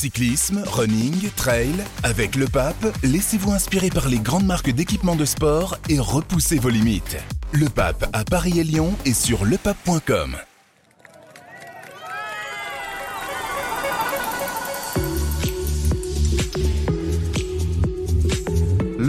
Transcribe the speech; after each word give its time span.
Cyclisme, 0.00 0.62
running, 0.66 1.28
trail, 1.36 1.74
avec 2.04 2.34
le 2.34 2.46
pape, 2.46 2.86
laissez-vous 3.02 3.52
inspirer 3.52 3.90
par 3.90 4.08
les 4.08 4.18
grandes 4.18 4.46
marques 4.46 4.70
d'équipements 4.70 5.14
de 5.14 5.26
sport 5.26 5.76
et 5.90 5.98
repoussez 5.98 6.58
vos 6.58 6.70
limites. 6.70 7.18
Le 7.52 7.68
pape 7.68 8.08
à 8.14 8.24
Paris 8.24 8.60
et 8.60 8.64
Lyon 8.64 8.94
et 9.04 9.12
sur 9.12 9.44
lepape.com. 9.44 10.38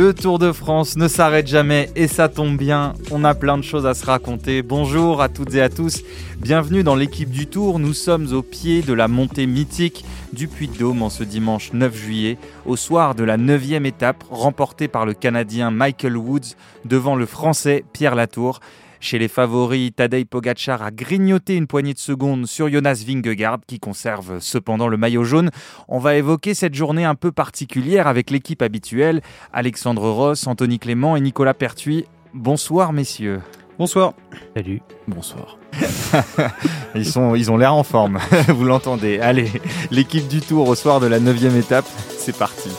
Le 0.01 0.15
Tour 0.15 0.39
de 0.39 0.51
France 0.51 0.97
ne 0.97 1.07
s'arrête 1.07 1.45
jamais 1.45 1.91
et 1.95 2.07
ça 2.07 2.27
tombe 2.27 2.57
bien, 2.57 2.95
on 3.11 3.23
a 3.23 3.35
plein 3.35 3.55
de 3.55 3.61
choses 3.61 3.85
à 3.85 3.93
se 3.93 4.03
raconter. 4.03 4.63
Bonjour 4.63 5.21
à 5.21 5.29
toutes 5.29 5.53
et 5.53 5.61
à 5.61 5.69
tous, 5.69 6.01
bienvenue 6.39 6.81
dans 6.81 6.95
l'équipe 6.95 7.29
du 7.29 7.45
Tour. 7.45 7.77
Nous 7.77 7.93
sommes 7.93 8.33
au 8.33 8.41
pied 8.41 8.81
de 8.81 8.93
la 8.93 9.07
montée 9.07 9.45
mythique 9.45 10.03
du 10.33 10.47
Puy-de-Dôme 10.47 11.03
en 11.03 11.11
ce 11.11 11.23
dimanche 11.23 11.71
9 11.73 11.95
juillet, 11.95 12.39
au 12.65 12.77
soir 12.77 13.13
de 13.13 13.23
la 13.23 13.37
9 13.37 13.85
étape 13.85 14.23
remportée 14.31 14.87
par 14.87 15.05
le 15.05 15.13
Canadien 15.13 15.69
Michael 15.69 16.17
Woods 16.17 16.55
devant 16.83 17.15
le 17.15 17.27
Français 17.27 17.83
Pierre 17.93 18.15
Latour. 18.15 18.59
Chez 19.01 19.17
les 19.17 19.27
favoris, 19.27 19.91
Tadej 19.95 20.25
Pogacar 20.25 20.83
a 20.83 20.91
grignoté 20.91 21.55
une 21.55 21.65
poignée 21.65 21.95
de 21.95 21.99
secondes 21.99 22.45
sur 22.45 22.71
Jonas 22.71 23.03
Vingegaard 23.05 23.57
qui 23.65 23.79
conserve 23.79 24.39
cependant 24.39 24.87
le 24.87 24.95
maillot 24.95 25.23
jaune. 25.23 25.49
On 25.87 25.97
va 25.97 26.15
évoquer 26.15 26.53
cette 26.53 26.75
journée 26.75 27.03
un 27.03 27.15
peu 27.15 27.31
particulière 27.31 28.05
avec 28.05 28.29
l'équipe 28.29 28.61
habituelle, 28.61 29.21
Alexandre 29.53 30.07
Ross, 30.07 30.45
Anthony 30.45 30.77
Clément 30.77 31.15
et 31.15 31.21
Nicolas 31.21 31.55
Pertuis. 31.55 32.05
Bonsoir 32.35 32.93
messieurs. 32.93 33.41
Bonsoir. 33.79 34.13
Salut. 34.55 34.83
Bonsoir. 35.07 35.57
ils, 36.95 37.05
sont, 37.05 37.33
ils 37.33 37.49
ont 37.49 37.57
l'air 37.57 37.73
en 37.73 37.83
forme, 37.83 38.19
vous 38.49 38.65
l'entendez. 38.65 39.19
Allez, 39.19 39.49
l'équipe 39.89 40.27
du 40.27 40.41
tour 40.41 40.69
au 40.69 40.75
soir 40.75 40.99
de 40.99 41.07
la 41.07 41.19
9 41.19 41.55
étape, 41.57 41.87
c'est 42.19 42.37
parti. 42.37 42.69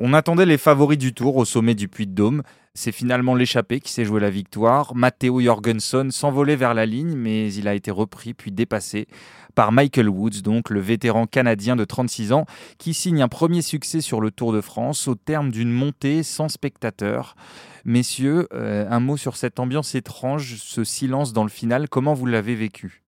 On 0.00 0.12
attendait 0.12 0.46
les 0.46 0.58
favoris 0.58 0.96
du 0.96 1.12
tour 1.12 1.36
au 1.36 1.44
sommet 1.44 1.74
du 1.74 1.88
Puy 1.88 2.06
de 2.06 2.12
Dôme. 2.12 2.42
C'est 2.74 2.92
finalement 2.92 3.34
l'échappé 3.34 3.80
qui 3.80 3.90
s'est 3.90 4.04
joué 4.04 4.20
la 4.20 4.30
victoire. 4.30 4.94
Matteo 4.94 5.40
Jorgensen 5.40 6.12
s'envolait 6.12 6.54
vers 6.54 6.72
la 6.72 6.86
ligne, 6.86 7.16
mais 7.16 7.52
il 7.52 7.66
a 7.66 7.74
été 7.74 7.90
repris 7.90 8.32
puis 8.32 8.52
dépassé 8.52 9.08
par 9.56 9.72
Michael 9.72 10.08
Woods, 10.08 10.42
donc 10.44 10.70
le 10.70 10.78
vétéran 10.78 11.26
canadien 11.26 11.74
de 11.74 11.84
36 11.84 12.32
ans, 12.32 12.46
qui 12.78 12.94
signe 12.94 13.22
un 13.22 13.28
premier 13.28 13.60
succès 13.60 14.00
sur 14.00 14.20
le 14.20 14.30
Tour 14.30 14.52
de 14.52 14.60
France 14.60 15.08
au 15.08 15.16
terme 15.16 15.50
d'une 15.50 15.72
montée 15.72 16.22
sans 16.22 16.48
spectateurs. 16.48 17.34
Messieurs, 17.84 18.46
euh, 18.54 18.86
un 18.88 19.00
mot 19.00 19.16
sur 19.16 19.36
cette 19.36 19.58
ambiance 19.58 19.96
étrange, 19.96 20.58
ce 20.58 20.84
silence 20.84 21.32
dans 21.32 21.42
le 21.42 21.48
final, 21.48 21.88
comment 21.88 22.14
vous 22.14 22.26
l'avez 22.26 22.54
vécu? 22.54 23.02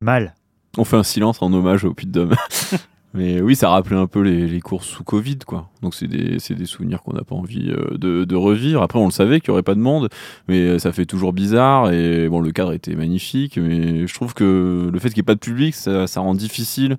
Mal. 0.00 0.34
On 0.76 0.84
fait 0.84 0.96
un 0.96 1.04
silence 1.04 1.40
en 1.42 1.52
hommage 1.52 1.84
au 1.84 1.94
Puy 1.94 2.06
de 2.06 2.12
Dôme. 2.12 2.34
Mais 3.14 3.40
oui, 3.40 3.54
ça 3.54 3.70
rappelait 3.70 3.96
un 3.96 4.08
peu 4.08 4.22
les, 4.22 4.60
courses 4.60 4.88
sous 4.88 5.04
Covid, 5.04 5.38
quoi. 5.46 5.70
Donc 5.82 5.94
c'est 5.94 6.08
des, 6.08 6.38
des, 6.38 6.66
souvenirs 6.66 7.00
qu'on 7.00 7.12
n'a 7.12 7.22
pas 7.22 7.36
envie 7.36 7.70
euh, 7.70 7.96
de, 7.96 8.34
revivre. 8.34 8.82
Après, 8.82 8.98
on 8.98 9.04
le 9.04 9.12
savait 9.12 9.38
qu'il 9.38 9.50
n'y 9.50 9.52
aurait 9.52 9.62
pas 9.62 9.76
de 9.76 9.80
monde, 9.80 10.08
mais 10.48 10.58
euh, 10.62 10.78
ça 10.80 10.90
fait 10.90 11.06
toujours 11.06 11.32
bizarre. 11.32 11.92
Et 11.92 12.28
bon, 12.28 12.40
le 12.40 12.50
cadre 12.50 12.72
était 12.72 12.96
magnifique, 12.96 13.56
mais 13.56 14.08
je 14.08 14.14
trouve 14.14 14.34
que 14.34 14.90
le 14.92 14.98
fait 14.98 15.10
qu'il 15.10 15.18
n'y 15.18 15.20
ait 15.20 15.22
pas 15.22 15.34
de 15.36 15.40
public, 15.40 15.76
ça, 15.76 16.06
rend 16.16 16.34
difficile 16.34 16.96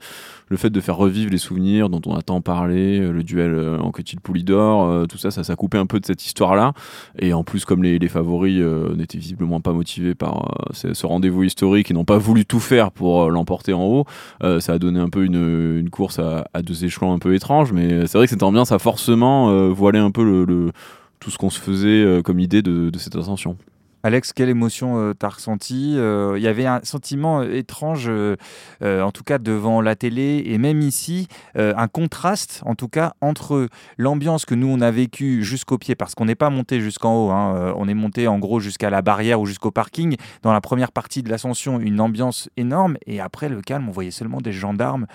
le 0.48 0.58
fait 0.58 0.70
de 0.70 0.80
faire 0.80 0.96
revivre 0.96 1.32
les 1.32 1.40
souvenirs 1.40 1.90
dont 1.90 2.02
on 2.06 2.14
a 2.14 2.22
tant 2.22 2.40
parlé, 2.40 3.00
euh, 3.00 3.12
le 3.12 3.24
duel 3.24 3.80
en 3.82 3.92
Cotil 3.92 4.22
Poulidor, 4.22 5.08
tout 5.08 5.18
ça, 5.18 5.32
ça, 5.32 5.44
ça 5.44 5.56
coupait 5.56 5.80
un 5.80 5.88
peu 5.88 6.00
de 6.00 6.06
cette 6.06 6.24
histoire-là. 6.24 6.74
Et 7.20 7.34
en 7.34 7.44
plus, 7.44 7.66
comme 7.66 7.84
les, 7.84 8.00
favoris 8.08 8.64
n'étaient 8.96 9.18
visiblement 9.18 9.60
pas 9.60 9.74
motivés 9.74 10.16
par 10.16 10.56
ce 10.72 11.06
rendez-vous 11.06 11.44
historique 11.44 11.92
et 11.92 11.94
n'ont 11.94 12.06
pas 12.06 12.20
voulu 12.20 12.46
tout 12.46 12.60
faire 12.60 12.92
pour 12.92 13.32
l'emporter 13.32 13.74
en 13.74 13.84
haut, 13.84 14.06
ça 14.60 14.74
a 14.74 14.78
donné 14.78 15.00
un 15.00 15.10
peu 15.10 15.26
une, 15.26 15.80
une 15.80 15.90
à, 16.20 16.62
deux 16.62 16.86
échelons 16.86 17.14
un 17.14 17.20
peu 17.20 17.36
étranges, 17.36 17.72
mais 17.72 18.08
c'est 18.08 18.18
vrai 18.18 18.28
que 18.28 18.32
cette 18.32 18.44
ambiance 18.44 18.72
a 18.72 18.80
forcément 18.80 19.50
euh, 19.50 19.70
voilé 19.70 20.00
un 20.00 20.12
peu 20.12 20.24
le, 20.46 20.72
tout 21.20 21.32
ce 21.32 21.38
qu'on 21.38 21.50
se 21.50 21.60
faisait 21.60 21.88
euh, 21.88 22.22
comme 22.22 22.40
idée 22.40 22.62
de 22.62 22.98
cette 22.98 23.16
ascension. 23.16 23.58
Alex, 24.06 24.34
quelle 24.34 24.50
émotion 24.50 25.00
euh, 25.00 25.14
t'as 25.18 25.30
ressenti 25.30 25.96
euh, 25.98 26.36
Il 26.38 26.44
y 26.44 26.48
avait 26.48 26.68
un 26.68 26.80
sentiment 26.84 27.42
euh, 27.42 27.56
étrange, 27.56 28.08
en 28.84 29.12
tout 29.12 29.24
cas 29.24 29.40
devant 29.40 29.82
la 29.82 29.96
télé 29.96 30.44
et 30.46 30.60
même 30.60 30.82
ici, 30.82 31.28
un 31.56 31.88
contraste, 31.88 32.62
en 32.66 32.76
tout 32.76 32.88
cas, 32.88 33.14
entre 33.22 33.68
l'ambiance 33.98 34.46
que 34.46 34.54
nous 34.54 34.68
on 34.68 34.80
a 34.82 34.92
vécue 34.92 35.44
jusqu'au 35.44 35.80
pied, 35.80 35.96
parce 35.96 36.14
qu'on 36.14 36.26
n'est 36.26 36.36
pas 36.36 36.52
monté 36.52 36.80
jusqu'en 36.80 37.16
haut, 37.16 37.32
hein, 37.32 37.74
on 37.78 37.88
est 37.88 37.96
monté 37.96 38.28
en 38.28 38.38
gros 38.38 38.60
jusqu'à 38.60 38.92
la 38.92 39.02
barrière 39.02 39.40
ou 39.42 39.48
jusqu'au 39.48 39.72
parking. 39.72 40.18
Dans 40.44 40.54
la 40.54 40.62
première 40.62 40.92
partie 40.92 41.24
de 41.24 41.30
l'ascension, 41.30 41.80
une 41.80 42.00
ambiance 42.00 42.50
énorme, 42.58 42.98
et 43.08 43.20
après 43.20 43.50
le 43.50 43.62
calme, 43.62 43.90
on 43.90 43.92
voyait 43.92 44.12
seulement 44.12 44.42
des 44.42 44.52
gendarmes 44.52 45.08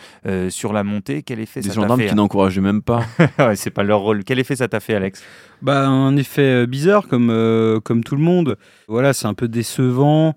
sur 0.49 0.72
la 0.72 0.83
montée. 0.83 1.22
Quel 1.22 1.39
effet 1.39 1.61
des 1.61 1.69
ça 1.69 1.75
t'a 1.75 1.81
fait 1.81 1.87
Des 1.87 1.89
gendarmes 1.89 2.11
qui 2.11 2.15
n'encourageaient 2.17 2.61
même 2.61 2.83
pas. 2.83 3.05
ouais, 3.39 3.57
c'est 3.57 3.71
pas 3.71 3.84
leur 3.84 4.01
rôle. 4.01 4.25
Quel 4.25 4.39
effet 4.39 4.57
ça 4.57 4.67
t'a 4.67 4.81
fait, 4.81 4.95
Alex? 4.95 5.22
Bah, 5.62 5.87
un 5.87 6.17
effet 6.17 6.67
bizarre 6.67 7.07
comme, 7.07 7.81
comme 7.84 8.03
tout 8.03 8.17
le 8.17 8.22
monde. 8.22 8.57
Voilà, 8.89 9.13
c'est 9.13 9.27
un 9.27 9.35
peu 9.35 9.49
décevant. 9.49 10.35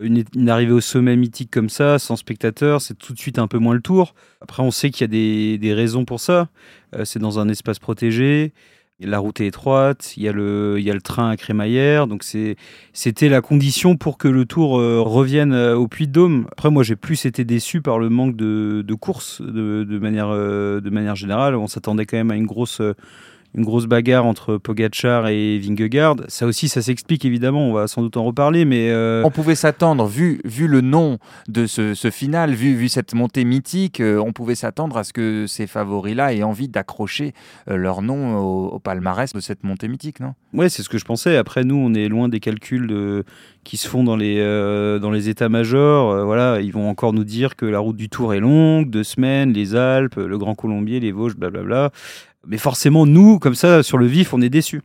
Une, 0.00 0.24
arrivée 0.48 0.72
au 0.72 0.80
sommet 0.80 1.14
mythique 1.16 1.52
comme 1.52 1.68
ça, 1.68 2.00
sans 2.00 2.16
spectateurs, 2.16 2.80
c'est 2.80 2.98
tout 2.98 3.12
de 3.12 3.18
suite 3.18 3.38
un 3.38 3.46
peu 3.46 3.58
moins 3.58 3.74
le 3.74 3.80
tour. 3.80 4.14
Après, 4.40 4.62
on 4.62 4.72
sait 4.72 4.90
qu'il 4.90 5.02
y 5.02 5.54
a 5.54 5.58
des, 5.58 5.72
raisons 5.72 6.04
pour 6.04 6.18
ça. 6.18 6.48
Euh, 6.96 7.04
c'est 7.04 7.20
dans 7.20 7.38
un 7.38 7.48
espace 7.48 7.78
protégé. 7.78 8.52
La 9.00 9.18
route 9.18 9.40
est 9.40 9.46
étroite, 9.46 10.14
il 10.16 10.22
y 10.22 10.28
a 10.28 10.32
le, 10.32 10.98
train 11.02 11.28
à 11.28 11.36
crémaillère, 11.36 12.06
donc 12.06 12.22
c'était 12.22 13.28
la 13.28 13.40
condition 13.40 13.96
pour 13.96 14.18
que 14.18 14.28
le 14.28 14.46
tour 14.46 14.78
euh, 14.78 15.00
revienne 15.00 15.52
euh, 15.52 15.76
au 15.76 15.88
Puy 15.88 16.06
de 16.06 16.12
Dôme. 16.12 16.46
Après, 16.52 16.70
moi, 16.70 16.82
j'ai 16.82 16.96
plus 16.96 17.26
été 17.26 17.44
déçu 17.44 17.80
par 17.80 17.98
le 17.98 18.08
manque 18.08 18.36
de, 18.36 18.82
de 18.86 18.94
courses 18.94 19.42
de, 19.42 19.98
manière, 19.98 20.30
de 20.30 20.90
manière 20.90 21.16
générale. 21.16 21.54
On 21.54 21.66
s'attendait 21.66 22.06
quand 22.06 22.16
même 22.16 22.30
à 22.30 22.36
une 22.36 22.46
grosse 22.46 22.80
une 23.54 23.64
grosse 23.64 23.86
bagarre 23.86 24.26
entre 24.26 24.56
Pogachar 24.56 25.28
et 25.28 25.58
Vingegaard. 25.58 26.16
Ça 26.28 26.46
aussi, 26.46 26.68
ça 26.68 26.82
s'explique 26.82 27.24
évidemment, 27.24 27.68
on 27.68 27.72
va 27.72 27.86
sans 27.86 28.02
doute 28.02 28.16
en 28.16 28.24
reparler, 28.24 28.64
mais... 28.64 28.90
Euh, 28.90 29.22
on 29.24 29.30
pouvait 29.30 29.54
s'attendre, 29.54 30.06
vu, 30.06 30.40
vu 30.44 30.66
le 30.66 30.80
nom 30.80 31.18
de 31.48 31.66
ce, 31.66 31.94
final, 32.10 32.52
vu, 32.52 32.74
vu 32.74 32.88
cette 32.88 33.14
montée 33.14 33.44
mythique, 33.44 34.00
euh, 34.00 34.18
on 34.18 34.32
pouvait 34.32 34.56
s'attendre 34.56 34.96
à 34.96 35.04
ce 35.04 35.12
que 35.12 35.46
ces 35.46 35.66
favoris-là 35.66 36.34
aient 36.34 36.42
envie 36.42 36.68
d'accrocher 36.68 37.32
euh, 37.70 37.76
leur 37.76 38.02
nom 38.02 38.38
au, 38.38 38.78
palmarès 38.80 39.32
de 39.32 39.40
cette 39.40 39.62
montée 39.62 39.88
mythique, 39.88 40.20
non? 40.20 40.34
Oui, 40.52 40.68
c'est 40.68 40.82
ce 40.82 40.88
que 40.88 40.98
je 40.98 41.04
pensais. 41.04 41.36
Après, 41.36 41.64
nous, 41.64 41.76
on 41.76 41.94
est 41.94 42.08
loin 42.08 42.28
des 42.28 42.40
calculs 42.40 42.86
de... 42.86 43.24
qui 43.62 43.76
se 43.76 43.88
font 43.88 44.04
dans 44.04 44.16
les, 44.16 44.40
dans 45.00 45.10
les 45.10 45.28
états-majors. 45.28 46.24
voilà, 46.24 46.60
ils 46.60 46.72
vont 46.72 46.88
encore 46.88 47.12
nous 47.12 47.24
dire 47.24 47.56
que 47.56 47.66
la 47.66 47.78
route 47.78 47.96
du 47.96 48.08
Tour 48.08 48.34
est 48.34 48.40
longue, 48.40 48.90
deux 48.90 49.04
semaines, 49.04 49.52
les 49.52 49.74
Alpes, 49.74 50.16
le 50.16 50.38
Grand 50.38 50.54
Colombier, 50.54 51.00
les 51.00 51.12
Vosges, 51.12 51.36
blablabla. 51.36 51.92
Mais 52.46 52.58
forcément, 52.58 53.06
nous, 53.06 53.38
comme 53.38 53.54
ça, 53.54 53.82
sur 53.82 53.98
le 53.98 54.06
vif, 54.06 54.34
on 54.34 54.40
est 54.40 54.50
déçus. 54.50 54.82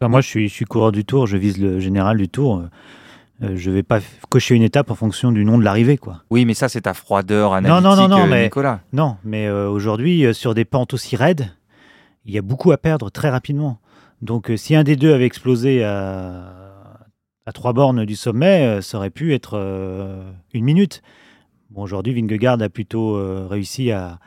moi, 0.00 0.20
je 0.20 0.26
suis, 0.26 0.48
je 0.48 0.54
suis 0.54 0.64
coureur 0.64 0.92
du 0.92 1.04
tour, 1.04 1.26
je 1.26 1.36
vise 1.36 1.58
le 1.58 1.80
général 1.80 2.18
du 2.18 2.28
tour. 2.28 2.64
Euh, 3.42 3.52
je 3.56 3.70
vais 3.70 3.82
pas 3.82 4.00
cocher 4.28 4.54
une 4.54 4.62
étape 4.62 4.90
en 4.90 4.94
fonction 4.94 5.32
du 5.32 5.44
nom 5.44 5.56
de 5.56 5.64
l'arrivée, 5.64 5.96
quoi. 5.96 6.22
Oui, 6.30 6.44
mais 6.44 6.54
ça, 6.54 6.68
c'est 6.68 6.82
ta 6.82 6.94
froideur 6.94 7.54
analytique, 7.54 7.82
non, 7.82 7.96
non, 7.96 8.02
non, 8.02 8.08
non, 8.08 8.24
euh, 8.24 8.28
mais, 8.28 8.44
Nicolas. 8.44 8.80
Non, 8.92 9.16
mais 9.24 9.46
euh, 9.46 9.68
aujourd'hui, 9.68 10.34
sur 10.34 10.54
des 10.54 10.64
pentes 10.64 10.92
aussi 10.92 11.16
raides, 11.16 11.50
il 12.26 12.34
y 12.34 12.38
a 12.38 12.42
beaucoup 12.42 12.70
à 12.72 12.76
perdre 12.76 13.10
très 13.10 13.30
rapidement. 13.30 13.78
Donc, 14.20 14.52
si 14.56 14.76
un 14.76 14.84
des 14.84 14.96
deux 14.96 15.14
avait 15.14 15.24
explosé 15.24 15.82
à, 15.82 16.52
à 17.46 17.52
trois 17.52 17.72
bornes 17.72 18.04
du 18.04 18.14
sommet, 18.14 18.82
ça 18.82 18.98
aurait 18.98 19.08
pu 19.08 19.32
être 19.32 19.58
une 20.52 20.64
minute. 20.64 21.00
Bon, 21.70 21.82
aujourd'hui, 21.82 22.12
Vingegaard 22.12 22.60
a 22.60 22.68
plutôt 22.68 23.18
réussi 23.48 23.90
à 23.90 24.18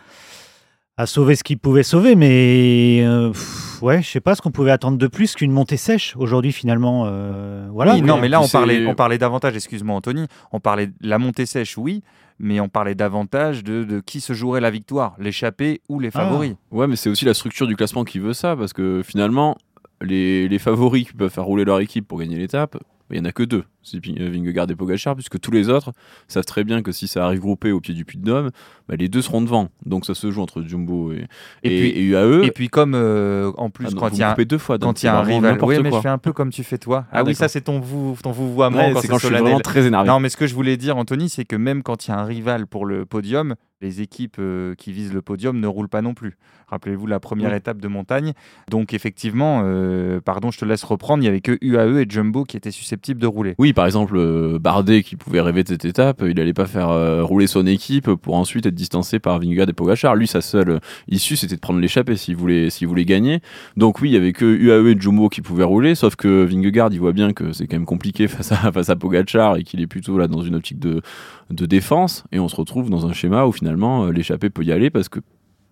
à 0.97 1.05
sauver 1.07 1.35
ce 1.35 1.43
qu'il 1.43 1.57
pouvait 1.57 1.83
sauver, 1.83 2.15
mais 2.15 3.01
euh, 3.03 3.33
ouais, 3.81 4.03
je 4.03 4.09
sais 4.09 4.21
pas 4.21 4.35
ce 4.35 4.41
qu'on 4.41 4.51
pouvait 4.51 4.71
attendre 4.71 4.97
de 4.97 5.07
plus 5.07 5.33
qu'une 5.33 5.51
montée 5.51 5.77
sèche 5.77 6.15
aujourd'hui 6.17 6.51
finalement. 6.51 7.05
Euh, 7.07 7.67
voilà. 7.71 7.97
non, 7.99 8.17
mais 8.17 8.29
là 8.29 8.41
on 8.41 8.47
parlait, 8.47 8.85
on 8.85 8.93
parlait 8.93 9.17
davantage. 9.17 9.55
Excuse-moi, 9.55 9.95
Anthony. 9.95 10.27
On 10.51 10.59
parlait 10.59 10.87
de 10.87 10.93
la 11.01 11.17
montée 11.17 11.47
sèche, 11.47 11.77
oui, 11.77 12.03
mais 12.37 12.59
on 12.59 12.69
parlait 12.69 12.93
davantage 12.93 13.63
de, 13.63 14.01
qui 14.01 14.21
se 14.21 14.33
jouerait 14.33 14.61
la 14.61 14.69
victoire, 14.69 15.15
l'échappé 15.17 15.81
ou 15.89 15.99
les 15.99 16.09
ah. 16.09 16.19
favoris. 16.19 16.55
Ouais, 16.71 16.87
mais 16.87 16.95
c'est 16.95 17.09
aussi 17.09 17.25
la 17.25 17.33
structure 17.33 17.65
du 17.65 17.75
classement 17.75 18.03
qui 18.03 18.19
veut 18.19 18.33
ça, 18.33 18.55
parce 18.55 18.73
que 18.73 19.01
finalement, 19.03 19.57
les, 20.01 20.47
les 20.47 20.59
favoris 20.59 21.07
qui 21.07 21.13
peuvent 21.13 21.31
faire 21.31 21.45
rouler 21.45 21.65
leur 21.65 21.79
équipe 21.79 22.07
pour 22.07 22.19
gagner 22.19 22.37
l'étape, 22.37 22.77
il 23.09 23.19
n'y 23.19 23.25
en 23.25 23.29
a 23.29 23.31
que 23.31 23.43
deux, 23.43 23.63
Vingegaard 23.83 24.69
et 24.69 24.75
Pogachar, 24.75 25.15
puisque 25.15 25.39
tous 25.39 25.51
les 25.51 25.69
autres 25.69 25.91
savent 26.27 26.45
très 26.45 26.63
bien 26.63 26.81
que 26.81 26.91
si 26.91 27.07
ça 27.07 27.25
arrive 27.25 27.39
groupé 27.39 27.71
au 27.71 27.79
pied 27.79 27.93
du 27.93 28.05
Puy 28.05 28.17
de 28.17 28.25
Dôme, 28.25 28.51
bah, 28.87 28.95
les 28.97 29.09
deux 29.09 29.21
seront 29.21 29.41
devant. 29.41 29.69
Donc 29.85 30.05
ça 30.05 30.13
se 30.13 30.31
joue 30.31 30.41
entre 30.41 30.61
Jumbo 30.61 31.11
et, 31.11 31.27
et, 31.63 32.01
UAE. 32.03 32.43
Et 32.43 32.51
puis 32.51 32.69
comme 32.69 32.93
euh, 32.95 33.51
en 33.57 33.69
plus 33.69 33.87
ah 33.89 33.95
quand 33.97 34.09
il 34.09 34.19
y 34.19 34.23
a 34.23 34.35
deux 34.35 34.57
fois, 34.57 34.77
quand 34.77 35.03
il 35.03 35.05
y 35.05 35.09
a 35.09 35.17
un 35.17 35.23
rival, 35.23 35.57
oui, 35.61 35.77
mais 35.81 35.91
je 35.91 35.99
fais 35.99 36.09
un 36.09 36.17
peu 36.17 36.33
comme 36.33 36.49
tu 36.49 36.63
fais 36.63 36.77
toi. 36.77 37.05
Ah, 37.11 37.23
oui, 37.23 37.35
ça 37.35 37.47
c'est 37.47 37.61
ton 37.61 37.79
vous 37.79 38.17
ton 38.21 38.31
vouvoiement 38.31 38.77
ouais, 38.77 38.93
quand, 38.93 39.07
quand 39.07 39.17
je 39.17 39.27
suis 39.27 39.35
vraiment 39.35 39.59
très 39.59 39.85
énervé. 39.85 40.07
Non, 40.07 40.19
mais 40.19 40.29
ce 40.29 40.37
que 40.37 40.47
je 40.47 40.53
voulais 40.53 40.77
dire, 40.77 40.97
Anthony, 40.97 41.29
c'est 41.29 41.45
que 41.45 41.55
même 41.55 41.83
quand 41.83 42.07
il 42.07 42.11
y 42.11 42.13
a 42.13 42.19
un 42.19 42.25
rival 42.25 42.67
pour 42.67 42.85
le 42.85 43.05
podium, 43.05 43.55
les 43.83 44.01
équipes 44.01 44.37
euh, 44.39 44.75
qui 44.75 44.91
visent 44.91 45.13
le 45.13 45.21
podium 45.21 45.59
ne 45.59 45.67
roulent 45.67 45.89
pas 45.89 46.01
non 46.01 46.13
plus. 46.13 46.37
Rappelez-vous 46.67 47.05
la 47.05 47.19
première 47.19 47.53
étape 47.53 47.79
de 47.79 47.87
montagne. 47.87 48.33
Donc 48.69 48.93
effectivement, 48.93 49.61
euh, 49.63 50.21
pardon, 50.21 50.49
je 50.49 50.57
te 50.57 50.65
laisse 50.65 50.83
reprendre, 50.83 51.21
il 51.21 51.25
n'y 51.25 51.27
avait 51.27 51.41
que 51.41 51.57
UAE 51.61 52.01
et 52.01 52.05
Jumbo 52.09 52.45
qui 52.45 52.57
étaient 52.57 52.71
susceptibles 52.71 53.21
de 53.21 53.27
rouler. 53.27 53.55
Oui, 53.59 53.72
par 53.73 53.85
exemple, 53.85 54.15
euh, 54.17 54.59
Bardet 54.59 55.03
qui 55.03 55.15
pouvait 55.15 55.41
rêver 55.41 55.63
de 55.63 55.69
cette 55.69 55.85
étape, 55.85 56.23
il 56.27 56.39
allait 56.39 56.53
pas 56.53 56.65
faire 56.65 56.89
euh, 56.89 57.23
rouler 57.23 57.47
son 57.47 57.65
équipe 57.65 58.13
pour 58.15 58.35
ensuite 58.35 58.65
être 58.65 58.75
distancé 58.75 59.19
par 59.19 59.39
Vingegaard 59.39 59.69
et 59.69 59.73
Pogachar. 59.73 60.15
Lui, 60.15 60.27
sa 60.27 60.41
seule 60.41 60.79
issue, 61.07 61.35
c'était 61.35 61.55
de 61.55 61.61
prendre 61.61 61.79
l'échappée 61.79 62.15
s'il 62.15 62.35
voulait, 62.35 62.69
voulait 62.83 63.05
gagner. 63.05 63.41
Donc 63.77 64.01
oui, 64.01 64.09
il 64.09 64.13
y 64.13 64.17
avait 64.17 64.33
que 64.33 64.45
UAE 64.45 64.91
et 64.91 64.99
Jumbo 64.99 65.29
qui 65.29 65.41
pouvaient 65.41 65.63
rouler, 65.63 65.95
sauf 65.95 66.15
que 66.15 66.43
Vingegaard, 66.43 66.89
il 66.91 66.99
voit 66.99 67.13
bien 67.13 67.33
que 67.33 67.53
c'est 67.53 67.67
quand 67.67 67.77
même 67.77 67.85
compliqué 67.85 68.27
face 68.29 68.51
à, 68.51 68.71
face 68.71 68.91
Pogachar 68.99 69.57
et 69.57 69.63
qu'il 69.63 69.81
est 69.81 69.87
plutôt 69.87 70.17
là 70.17 70.27
dans 70.27 70.41
une 70.41 70.55
optique 70.55 70.79
de, 70.79 71.01
de 71.49 71.65
défense. 71.65 72.23
Et 72.31 72.39
on 72.39 72.47
se 72.47 72.55
retrouve 72.55 72.89
dans 72.89 73.05
un 73.05 73.13
schéma 73.13 73.45
où 73.45 73.51
finalement 73.51 74.05
euh, 74.05 74.11
l'échappée 74.11 74.49
peut 74.49 74.63
y 74.63 74.71
aller 74.71 74.89
parce 74.89 75.09
que 75.09 75.19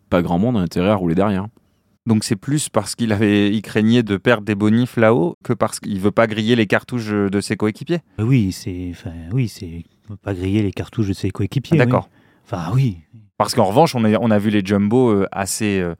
pas 0.10 0.22
grand 0.22 0.40
monde 0.40 0.58
a 0.58 0.60
intérêt 0.60 0.90
à 0.90 0.96
rouler 0.96 1.16
derrière. 1.16 1.48
Donc 2.08 2.24
c'est 2.24 2.36
plus 2.36 2.70
parce 2.70 2.96
qu'il 2.96 3.14
avait, 3.14 3.52
il 3.54 3.62
craignait 3.62 4.04
de 4.04 4.18
perdre 4.18 4.44
des 4.44 4.56
bonifs 4.56 4.98
là-haut 4.98 5.36
que 5.44 5.54
parce 5.54 5.80
qu'il 5.80 6.00
veut 6.00 6.12
pas 6.12 6.26
griller 6.28 6.56
les 6.56 6.66
cartouches 6.66 7.10
de 7.10 7.42
ses 7.42 7.56
coéquipiers. 7.56 8.00
Bah 8.18 8.24
Oui, 8.24 8.52
c'est, 8.52 8.88
enfin, 8.92 9.14
oui, 9.32 9.48
c'est 9.48 9.84
pas 10.24 10.34
griller 10.34 10.64
les 10.64 10.72
cartouches 10.72 11.08
de 11.10 11.14
ses 11.14 11.30
coéquipiers. 11.30 11.80
Ah, 11.80 11.86
D'accord. 11.86 12.10
oui. 12.12 12.18
Enfin, 12.46 12.72
oui. 12.74 12.98
Parce 13.38 13.56
qu'en 13.56 13.66
revanche, 13.66 13.96
on 13.96 14.04
a, 14.04 14.20
on 14.20 14.30
a 14.30 14.38
vu 14.40 14.50
les 14.50 14.62
jumbo 14.64 15.10
euh, 15.10 15.28
assez, 15.32 15.80
euh, 15.80 15.96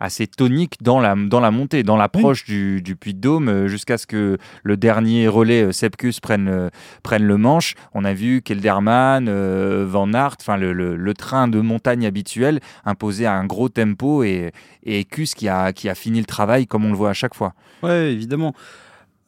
assez 0.00 0.26
toniques 0.26 0.82
dans 0.82 1.00
la, 1.00 1.14
dans 1.16 1.40
la 1.40 1.50
montée, 1.50 1.82
dans 1.82 1.96
l'approche 1.96 2.44
du, 2.44 2.82
du 2.82 2.96
Puy 2.96 3.14
de 3.14 3.20
Dôme, 3.20 3.48
euh, 3.48 3.68
jusqu'à 3.68 3.98
ce 3.98 4.06
que 4.06 4.38
le 4.62 4.76
dernier 4.76 5.28
relais, 5.28 5.62
euh, 5.64 5.72
Sepkus, 5.72 6.20
prenne, 6.20 6.70
prenne 7.02 7.24
le 7.24 7.36
manche. 7.36 7.74
On 7.94 8.04
a 8.04 8.12
vu 8.14 8.42
Kelderman, 8.42 9.26
euh, 9.28 9.84
Van 9.88 10.12
Aert, 10.12 10.36
enfin 10.40 10.56
le, 10.56 10.72
le- 10.72 10.96
le 10.96 11.14
train 11.14 11.48
de 11.48 11.60
montagne 11.60 12.06
habituel 12.06 12.60
imposé 12.84 13.26
à 13.26 13.34
un 13.34 13.44
gros 13.46 13.68
tempo 13.68 14.22
et, 14.24 14.52
et 14.84 15.04
Kus 15.04 15.34
qui 15.36 15.48
a, 15.48 15.72
qui 15.72 15.88
a 15.88 15.94
fini 15.94 16.18
le 16.18 16.24
travail 16.26 16.66
comme 16.66 16.84
on 16.84 16.90
le 16.90 16.96
voit 16.96 17.10
à 17.10 17.14
chaque 17.14 17.34
fois. 17.34 17.54
Ouais, 17.82 18.12
évidemment. 18.12 18.54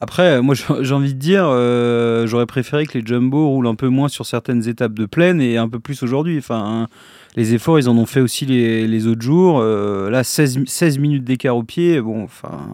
Après, 0.01 0.43
moi, 0.43 0.55
j'ai 0.81 0.95
envie 0.95 1.15
de 1.15 1.19
dire, 1.19 1.45
euh, 1.47 2.27
j'aurais 2.27 2.47
préféré 2.47 2.87
que 2.87 2.99
les 2.99 3.07
jumbo 3.07 3.49
roulent 3.49 3.67
un 3.67 3.75
peu 3.75 3.89
moins 3.89 4.09
sur 4.09 4.27
certaines 4.27 4.69
étapes 4.69 4.93
de 4.95 5.07
plaine 5.07 5.41
et 5.41 5.57
un 5.57 5.69
peu 5.69 5.81
plus 5.81 6.03
aujourd'hui. 6.03 6.39
Enfin, 6.39 6.63
hein, 6.83 6.89
les 7.37 7.55
efforts, 7.55 7.79
ils 7.79 7.89
en 7.89 7.97
ont 7.97 8.07
fait 8.07 8.21
aussi 8.21 8.45
les, 8.47 8.87
les 8.87 9.07
autres 9.07 9.23
jours. 9.23 9.59
Euh, 9.61 10.11
là, 10.11 10.23
16, 10.25 10.59
mi- 10.59 10.69
16 10.69 10.99
minutes 10.99 11.25
d'écart 11.25 11.57
au 11.57 11.63
pied, 11.63 12.01
bon, 12.01 12.25
enfin, 12.25 12.69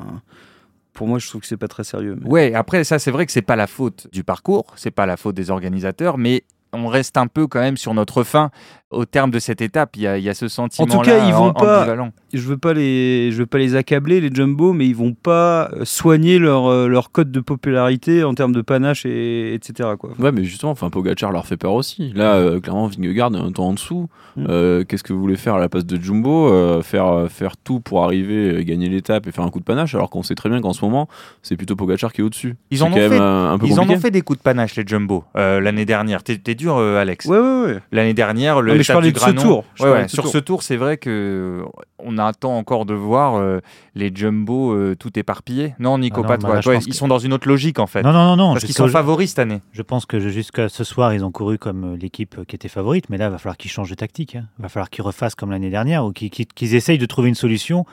pour 0.94 1.06
moi, 1.06 1.19
je 1.19 1.28
trouve 1.28 1.40
que 1.40 1.46
c'est 1.46 1.56
pas 1.56 1.69
très 1.69 1.84
sérieux. 1.84 2.16
mais- 2.20 2.28
Ouais, 2.28 2.54
après 2.54 2.84
ça 2.84 2.98
c'est 2.98 3.10
vrai 3.10 3.25
que 3.26 3.32
c'est 3.32 3.40
pas 3.42 3.56
la 3.56 3.66
faute 3.66 4.08
du 4.12 4.25
parcours, 4.25 4.66
c'est 4.76 4.90
pas 4.90 5.06
la 5.06 5.16
faute 5.16 5.34
des 5.34 5.50
organisateurs, 5.50 6.18
mais 6.18 6.42
on 6.72 6.86
reste 6.88 7.16
un 7.16 7.26
peu 7.26 7.46
quand 7.46 7.60
même 7.60 7.76
sur 7.76 7.94
notre 7.94 8.22
fin 8.22 8.50
au 8.90 9.04
terme 9.06 9.30
de 9.30 9.38
cette 9.38 9.62
étape. 9.62 9.96
Il 9.96 10.02
y 10.02 10.06
a, 10.06 10.19
il 10.19 10.24
y 10.24 10.28
a 10.28 10.34
ce 10.34 10.48
sentiment. 10.48 11.00
cas, 11.00 11.26
ils 11.26 11.32
vont 11.32 11.52
pas- 11.52 11.86
je 12.34 12.40
veux 12.40 12.58
pas 12.58 12.72
les 12.74 13.30
je 13.32 13.38
veux 13.38 13.46
pas 13.46 13.58
les 13.58 13.74
accabler 13.76 14.20
les 14.20 14.30
jumbo 14.34 14.72
mais 14.72 14.86
ils 14.86 14.96
vont 14.96 15.12
pas 15.14 15.70
euh, 15.72 15.84
soigner 15.84 16.38
leur 16.38 16.66
euh, 16.66 16.88
leur 16.88 17.10
code 17.10 17.30
de 17.30 17.40
popularité 17.40 18.24
en 18.24 18.34
termes 18.34 18.52
de 18.52 18.60
panache 18.62 19.04
et 19.06 19.54
etc 19.54 19.90
quoi. 19.98 20.10
Ouais, 20.19 20.32
mais 20.32 20.44
justement, 20.44 20.72
enfin, 20.72 20.90
Pogachar 20.90 21.32
leur 21.32 21.46
fait 21.46 21.56
peur 21.56 21.72
aussi. 21.74 22.12
Là, 22.14 22.34
euh, 22.34 22.60
clairement, 22.60 22.86
Vingegaard 22.86 23.34
est 23.34 23.38
un 23.38 23.52
temps 23.52 23.68
en 23.68 23.72
dessous. 23.75 24.08
Mm. 24.36 24.46
Euh, 24.48 24.84
Qu'est-ce 24.84 25.02
que 25.04 25.12
vous 25.12 25.20
voulez 25.20 25.36
faire 25.36 25.54
à 25.54 25.60
la 25.60 25.68
place 25.68 25.84
de 25.86 26.00
Jumbo 26.02 26.48
Euh, 26.52 26.82
faire, 26.82 27.26
faire 27.30 27.56
tout 27.56 27.80
pour 27.80 28.02
arriver 28.04 28.62
gagner 28.64 28.88
l'étape 28.88 29.26
et 29.26 29.32
faire 29.32 29.44
un 29.44 29.50
coup 29.50 29.60
de 29.60 29.64
panache, 29.64 29.94
alors 29.94 30.10
qu'on 30.10 30.22
sait 30.22 30.34
très 30.34 30.48
bien 30.48 30.60
qu'en 30.60 30.72
ce 30.72 30.84
moment, 30.84 31.08
c'est 31.42 31.56
plutôt 31.56 31.76
Pogachar 31.76 32.12
qui 32.12 32.20
est 32.20 32.25
au-dessus. 32.25 32.56
Ils 32.70 32.82
en 32.82 32.86
ont 32.86 32.90
quand 32.90 32.96
même 32.96 33.10
fait- 33.10 33.18
un 33.18 33.58
peu 33.58 33.66
Ils 33.66 33.72
en 33.75 33.76
compliqué. 33.76 33.96
ont 33.96 34.00
fait 34.00 34.10
des 34.10 34.22
coups 34.22 34.38
de 34.38 34.42
panache 34.42 34.76
les 34.76 34.84
jumbo 34.86 35.25
euh, 35.36 35.60
l'année 35.60 35.84
dernière. 35.84 36.22
T'es 36.22 36.36
dur 36.62 36.76
euh, 36.76 36.97
Alex. 37.00 37.26
Ouais 37.26 37.38
ouais 37.38 37.62
ouais. 37.64 37.79
L'année 37.91 38.14
dernière, 38.14 38.61
le 38.62 38.70
Non, 38.70 38.76
mais 38.76 38.82
je 38.82 38.85
étape 38.85 38.94
parlais 38.97 39.09
du 39.09 39.12
de 39.14 39.19
ce 39.19 39.31
tour. 39.31 39.64
Je 39.75 39.82
Ouais, 39.82 39.88
parlais 39.88 40.00
ouais, 40.00 40.05
de 40.06 40.11
ce 40.11 40.14
Sur 40.17 40.23
tour. 40.25 40.32
ce 40.32 40.38
tour, 40.38 40.62
c'est 40.62 40.76
vrai 40.76 40.97
que 40.97 41.64
on 41.99 42.19
attend 42.19 42.56
encore 42.56 42.87
de 42.87 42.94
voir 42.94 43.37
euh, 43.37 43.61
les 43.94 44.11
jumbo 44.14 44.73
euh, 44.73 44.94
tout 44.99 45.19
éparpillé. 45.19 45.75
Non, 45.79 45.99
Nico, 45.99 46.20
Ah 46.20 46.23
non, 46.23 46.29
pas 46.29 46.37
bah 46.37 46.61
toi. 46.62 46.75
pense 46.75 46.87
ils 46.87 46.91
que- 46.91 46.97
sont 46.97 47.09
dans 47.09 47.19
une 47.19 47.32
autre 47.32 47.49
logique 47.49 47.79
en 47.79 47.87
fait. 47.87 48.03
Non, 48.03 48.12
non, 48.12 48.25
non, 48.25 48.37
non. 48.37 48.53
parce 48.53 48.64
qu'ils 48.64 48.75
sont 48.75 48.88
favoris 48.88 49.31
cette 49.31 49.38
année. 49.41 49.61
Je 49.73 49.82
pense 49.82 50.06
que 50.06 50.19
jusqu'à 50.20 50.69
ce 50.69 50.85
soir, 50.85 51.12
ils 51.14 51.25
ont 51.25 51.31
couru 51.31 51.59
comme 51.59 51.94
euh, 51.94 51.97
l'équipe 51.97 52.37
qui 52.47 52.56
était 52.56 52.69
favorite, 52.69 53.06
mais 53.11 53.19
là, 53.19 53.26
il 53.26 53.31
va 53.32 53.38
falloir 53.38 53.56
qu'ils 53.56 53.70
changent 53.70 53.91
de 53.91 53.94
tactique. 53.94 54.37
hein. 54.37 54.44
Il 54.59 54.62
va 54.62 54.69
falloir 54.69 54.91
qu'ils 54.91 55.05
refassent 55.05 55.35
comme 55.35 55.50
l'année 55.50 55.70
dernière 55.70 56.05
ou 56.05 56.12
qu'ils 56.12 56.75
essayent 56.75 56.99
de 56.99 57.06
trouver 57.06 57.29
une 57.29 57.35
solution 57.35 57.85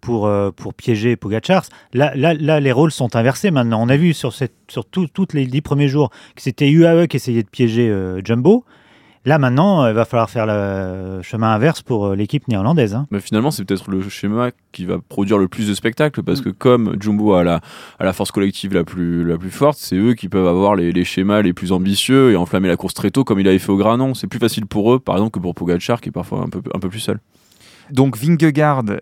pour, 0.00 0.26
euh, 0.26 0.50
pour 0.50 0.74
piéger 0.74 1.16
Pogacar. 1.16 1.64
Là, 1.92 2.12
là, 2.14 2.34
là, 2.34 2.60
les 2.60 2.72
rôles 2.72 2.92
sont 2.92 3.16
inversés 3.16 3.50
maintenant. 3.50 3.82
On 3.82 3.88
a 3.88 3.96
vu 3.96 4.12
sur, 4.14 4.32
sur 4.32 4.84
toutes 4.86 5.34
les 5.34 5.46
dix 5.46 5.60
premiers 5.62 5.88
jours 5.88 6.10
que 6.34 6.42
c'était 6.42 6.70
UAE 6.70 7.06
qui 7.08 7.16
essayait 7.16 7.42
de 7.42 7.48
piéger 7.48 7.88
euh, 7.88 8.20
Jumbo. 8.24 8.64
Là, 9.24 9.38
maintenant, 9.40 9.82
euh, 9.82 9.88
il 9.88 9.94
va 9.94 10.04
falloir 10.04 10.30
faire 10.30 10.46
le 10.46 11.20
chemin 11.22 11.52
inverse 11.52 11.82
pour 11.82 12.14
l'équipe 12.14 12.46
néerlandaise. 12.46 12.94
hein. 12.94 13.08
Mais 13.10 13.18
finalement, 13.18 13.50
c'est 13.50 13.64
peut-être 13.64 13.90
le 13.90 14.08
schéma 14.08 14.50
qui 14.70 14.84
va 14.84 14.98
produire 15.08 15.36
le 15.38 15.48
plus 15.48 15.66
de 15.66 15.74
spectacles 15.74 16.22
parce 16.22 16.40
que 16.40 16.50
comme 16.50 16.96
Jumbo 17.00 17.32
a 17.34 17.42
la, 17.42 17.60
la 17.98 18.12
force 18.12 18.30
collective 18.30 18.72
la 18.72 18.84
plus, 18.84 19.24
la 19.24 19.36
plus 19.36 19.50
forte, 19.50 19.78
c'est 19.78 19.96
eux 19.96 20.14
qui 20.14 20.28
peuvent 20.28 20.46
avoir 20.46 20.76
les, 20.76 20.92
les 20.92 21.02
schémas 21.02 21.42
les 21.42 21.52
plus 21.52 21.72
ambitieux 21.72 22.30
et 22.30 22.36
enflammer 22.36 22.68
la 22.68 22.76
course 22.76 22.94
très 22.94 23.10
tôt 23.10 23.24
comme 23.24 23.40
il 23.40 23.48
avait 23.48 23.58
fait 23.58 23.72
au 23.72 23.76
Granon. 23.76 24.14
C'est 24.14 24.28
plus 24.28 24.38
facile 24.38 24.66
pour 24.66 24.94
eux, 24.94 25.00
par 25.00 25.16
exemple, 25.16 25.32
que 25.32 25.40
pour 25.40 25.56
Pogacar 25.56 26.00
qui 26.00 26.10
est 26.10 26.12
parfois 26.12 26.42
un 26.42 26.48
peu, 26.48 26.62
un 26.72 26.78
peu 26.78 26.88
plus 26.88 27.00
seul. 27.00 27.18
Donc 27.90 28.16
Vingegaard 28.16 28.84
euh, 28.88 28.98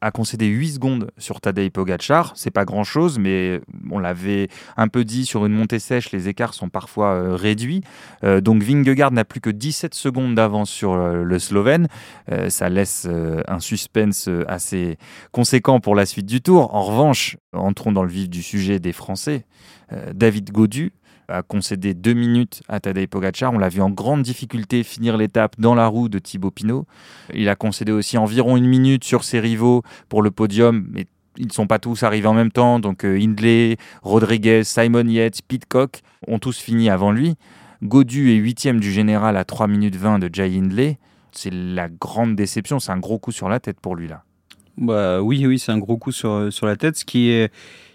a 0.00 0.10
concédé 0.10 0.46
8 0.46 0.72
secondes 0.72 1.10
sur 1.18 1.40
Tadej 1.40 1.70
Pogacar, 1.70 2.32
c'est 2.34 2.50
pas 2.50 2.64
grand-chose, 2.64 3.18
mais 3.18 3.60
on 3.90 3.98
l'avait 3.98 4.48
un 4.76 4.88
peu 4.88 5.04
dit 5.04 5.26
sur 5.26 5.46
une 5.46 5.52
montée 5.52 5.78
sèche, 5.78 6.10
les 6.12 6.28
écarts 6.28 6.54
sont 6.54 6.68
parfois 6.68 7.14
euh, 7.14 7.36
réduits. 7.36 7.82
Euh, 8.24 8.40
donc 8.40 8.62
Vingegaard 8.62 9.12
n'a 9.12 9.24
plus 9.24 9.40
que 9.40 9.50
17 9.50 9.94
secondes 9.94 10.34
d'avance 10.34 10.70
sur 10.70 10.96
le 10.96 11.38
Slovène, 11.38 11.88
ça 12.48 12.68
laisse 12.68 13.08
un 13.48 13.60
suspense 13.60 14.28
assez 14.48 14.98
conséquent 15.32 15.80
pour 15.80 15.94
la 15.94 16.06
suite 16.06 16.26
du 16.26 16.40
Tour. 16.40 16.74
En 16.74 16.82
revanche, 16.82 17.36
entrons 17.52 17.92
dans 17.92 18.02
le 18.02 18.08
vif 18.08 18.28
du 18.28 18.42
sujet 18.42 18.78
des 18.78 18.92
Français. 18.92 19.44
David 20.14 20.50
Godu 20.50 20.92
a 21.28 21.42
concédé 21.42 21.94
deux 21.94 22.12
minutes 22.12 22.62
à 22.68 22.80
Tadej 22.80 23.08
Pogacar. 23.08 23.52
On 23.52 23.58
l'a 23.58 23.68
vu 23.68 23.80
en 23.80 23.90
grande 23.90 24.22
difficulté 24.22 24.82
finir 24.82 25.16
l'étape 25.16 25.56
dans 25.58 25.74
la 25.74 25.86
roue 25.86 26.08
de 26.08 26.18
Thibaut 26.18 26.50
Pinot. 26.50 26.86
Il 27.34 27.48
a 27.48 27.56
concédé 27.56 27.92
aussi 27.92 28.18
environ 28.18 28.56
une 28.56 28.66
minute 28.66 29.04
sur 29.04 29.24
ses 29.24 29.40
rivaux 29.40 29.82
pour 30.08 30.22
le 30.22 30.30
podium, 30.30 30.86
mais 30.90 31.06
ils 31.38 31.46
ne 31.46 31.52
sont 31.52 31.66
pas 31.66 31.78
tous 31.78 32.02
arrivés 32.02 32.28
en 32.28 32.34
même 32.34 32.52
temps. 32.52 32.78
Donc 32.78 33.04
euh, 33.04 33.18
Hindley, 33.18 33.76
Rodriguez, 34.02 34.64
Simon 34.64 35.06
Yates, 35.06 35.42
Pitcock 35.46 36.00
ont 36.26 36.38
tous 36.38 36.58
fini 36.58 36.90
avant 36.90 37.12
lui. 37.12 37.34
Godu 37.82 38.32
est 38.32 38.36
huitième 38.36 38.80
du 38.80 38.90
général 38.90 39.36
à 39.36 39.44
3 39.44 39.66
minutes 39.66 39.96
20 39.96 40.18
de 40.18 40.30
Jay 40.32 40.56
Hindley. 40.56 40.98
C'est 41.32 41.52
la 41.52 41.88
grande 41.88 42.34
déception, 42.34 42.80
c'est 42.80 42.92
un 42.92 42.98
gros 42.98 43.18
coup 43.18 43.32
sur 43.32 43.48
la 43.48 43.60
tête 43.60 43.80
pour 43.80 43.96
lui 43.96 44.08
là. 44.08 44.22
Bah 44.78 45.22
oui 45.22 45.46
oui, 45.46 45.58
c'est 45.58 45.72
un 45.72 45.78
gros 45.78 45.96
coup 45.96 46.12
sur 46.12 46.52
sur 46.52 46.66
la 46.66 46.76
tête 46.76 46.96
ce 46.96 47.04
qui 47.04 47.30
est 47.30 47.50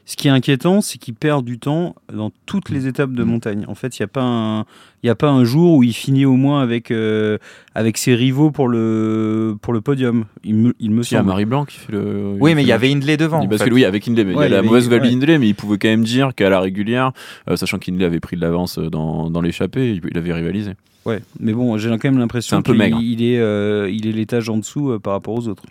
ce 0.06 0.16
qui 0.18 0.28
est 0.28 0.32
inquiétant, 0.32 0.82
c'est 0.82 0.98
qu'il 0.98 1.14
perd 1.14 1.46
du 1.46 1.58
temps 1.60 1.96
dans 2.14 2.32
toutes 2.46 2.70
les 2.70 2.88
étapes 2.88 3.14
de 3.14 3.24
montagne. 3.24 3.66
En 3.68 3.76
fait, 3.76 3.98
il 3.98 4.02
n'y 4.02 4.06
a, 4.06 4.08
pas 4.08 4.24
un- 4.24 4.66
y 5.04 5.10
a 5.10 5.16
pas 5.16 5.30
un 5.30 5.44
jour 5.46 5.76
où 5.78 5.84
il 5.84 5.94
finit 5.94 6.26
au 6.26 6.36
moins 6.36 6.62
avec, 6.62 6.92
euh, 6.92 7.38
avec 7.76 7.98
ses 7.98 8.16
rivaux 8.16 8.52
pour 8.52 8.68
le, 8.68 9.56
pour 9.62 9.74
le 9.74 9.82
podium. 9.82 10.26
Il 10.44 10.56
me, 10.56 10.74
il 10.80 10.92
me 10.92 11.04
Il 11.04 11.14
y 11.14 11.16
a. 11.18 11.24
Marie 11.24 11.46
Blanc 11.46 11.66
qui 11.66 11.78
fait 11.78 11.92
le. 11.94 12.36
Oui, 12.40 12.56
mais 12.56 12.64
il 12.64 12.68
y 12.68 12.72
avait 12.74 12.92
Hindley 12.92 13.16
devant. 13.18 13.46
Bascule, 13.46 13.70
fait. 13.70 13.74
oui, 13.76 13.86
avec 13.86 14.08
Hindley, 14.08 14.24
mais 14.26 14.36
Ouais, 14.36 14.48
il 14.48 14.50
y 14.50 14.54
a 14.54 14.56
la 14.56 14.58
avait- 14.60 14.68
mauvaise 14.68 14.86
nouvelle 14.86 15.04
ouais. 15.04 15.10
Hindley, 15.14 15.38
mais 15.38 15.48
il 15.48 15.56
pouvait 15.56 15.78
quand 15.78 15.88
même 15.90 16.04
dire 16.04 16.32
qu'à 16.36 16.50
la 16.50 16.60
régulière, 16.60 17.12
euh, 17.50 17.56
sachant 17.56 17.78
qu'Hindley 17.78 18.06
avait 18.06 18.20
pris 18.20 18.36
de 18.36 18.42
l'avance 18.42 18.78
euh, 18.80 18.90
dans, 18.90 19.30
dans 19.30 19.42
l'échappée, 19.42 19.92
il, 19.92 20.02
il 20.12 20.18
avait 20.18 20.34
rivalisé. 20.34 20.72
Ouais, 21.06 21.20
mais 21.40 21.54
bon, 21.54 21.78
j'ai 21.78 21.90
quand 21.90 22.04
même 22.06 22.20
l'impression 22.20 22.62
qu'il 22.62 22.76
il 23.02 23.24
est, 23.24 23.40
euh, 23.40 23.90
il 23.92 24.06
est 24.08 24.12
l'étage 24.12 24.50
en 24.50 24.58
dessous 24.58 24.92
euh, 24.92 25.00
par 25.00 25.14
rapport 25.14 25.34
aux 25.34 25.48
autres. 25.48 25.64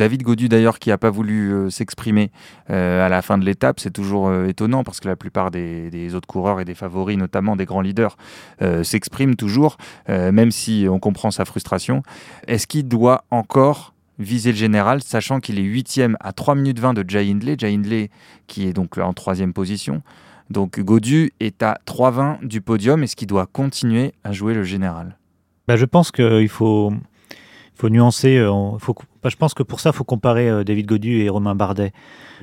David 0.00 0.22
Godu 0.22 0.48
d'ailleurs 0.48 0.78
qui 0.78 0.88
n'a 0.88 0.96
pas 0.96 1.10
voulu 1.10 1.52
euh, 1.52 1.68
s'exprimer 1.68 2.30
euh, 2.70 3.04
à 3.04 3.10
la 3.10 3.20
fin 3.20 3.36
de 3.36 3.44
l'étape, 3.44 3.80
c'est 3.80 3.90
toujours 3.90 4.28
euh, 4.28 4.46
étonnant 4.46 4.82
parce 4.82 4.98
que 4.98 5.08
la 5.08 5.14
plupart 5.14 5.50
des, 5.50 6.14
autres 6.14 6.26
coureurs 6.26 6.58
et 6.58 6.64
des 6.64 6.74
favoris, 6.74 7.18
notamment 7.18 7.54
des 7.54 7.66
grands 7.66 7.82
leaders, 7.82 8.16
s'expriment 8.82 9.36
toujours, 9.36 9.76
même 10.08 10.50
si 10.50 10.86
on 10.90 10.98
comprend 10.98 11.30
sa 11.30 11.44
frustration. 11.44 12.02
Est-ce 12.46 12.66
qu'il 12.66 12.88
doit 12.88 13.24
encore 13.30 13.94
viser 14.18 14.52
le 14.52 14.56
général, 14.56 15.02
sachant 15.02 15.38
qu'il 15.38 15.58
est 15.58 15.62
huitième 15.62 16.16
à 16.20 16.32
3 16.32 16.54
minutes 16.54 16.78
20 16.78 16.94
de 16.94 17.04
Jay 17.06 17.30
Hindley, 17.30 17.56
Jay 17.58 17.74
Hindley 17.74 18.10
qui 18.46 18.66
est 18.66 18.72
donc 18.72 18.96
en 18.98 19.12
troisième 19.12 19.52
position. 19.52 20.02
Donc 20.48 20.80
Godu 20.80 21.32
est 21.40 21.62
à 21.62 21.78
3,20 21.86 22.46
du 22.46 22.60
podium. 22.60 23.02
Est-ce 23.02 23.16
qu'il 23.16 23.28
doit 23.28 23.46
continuer 23.46 24.14
à 24.24 24.32
jouer 24.32 24.54
le 24.54 24.64
général? 24.64 25.16
Bah, 25.68 25.76
je 25.76 25.84
pense 25.84 26.10
qu'il 26.10 26.48
faut, 26.48 26.92
faut 27.80 27.88
nuancer. 27.88 28.36
euh, 28.36 28.50
bah, 29.22 29.30
je 29.30 29.36
pense 29.36 29.54
que 29.54 29.62
pour 29.62 29.80
ça, 29.80 29.92
faut 29.92 30.04
comparer 30.04 30.48
euh, 30.48 30.64
David 30.64 30.86
Godu 30.86 31.22
et 31.22 31.28
Romain 31.28 31.54
Bardet. 31.54 31.92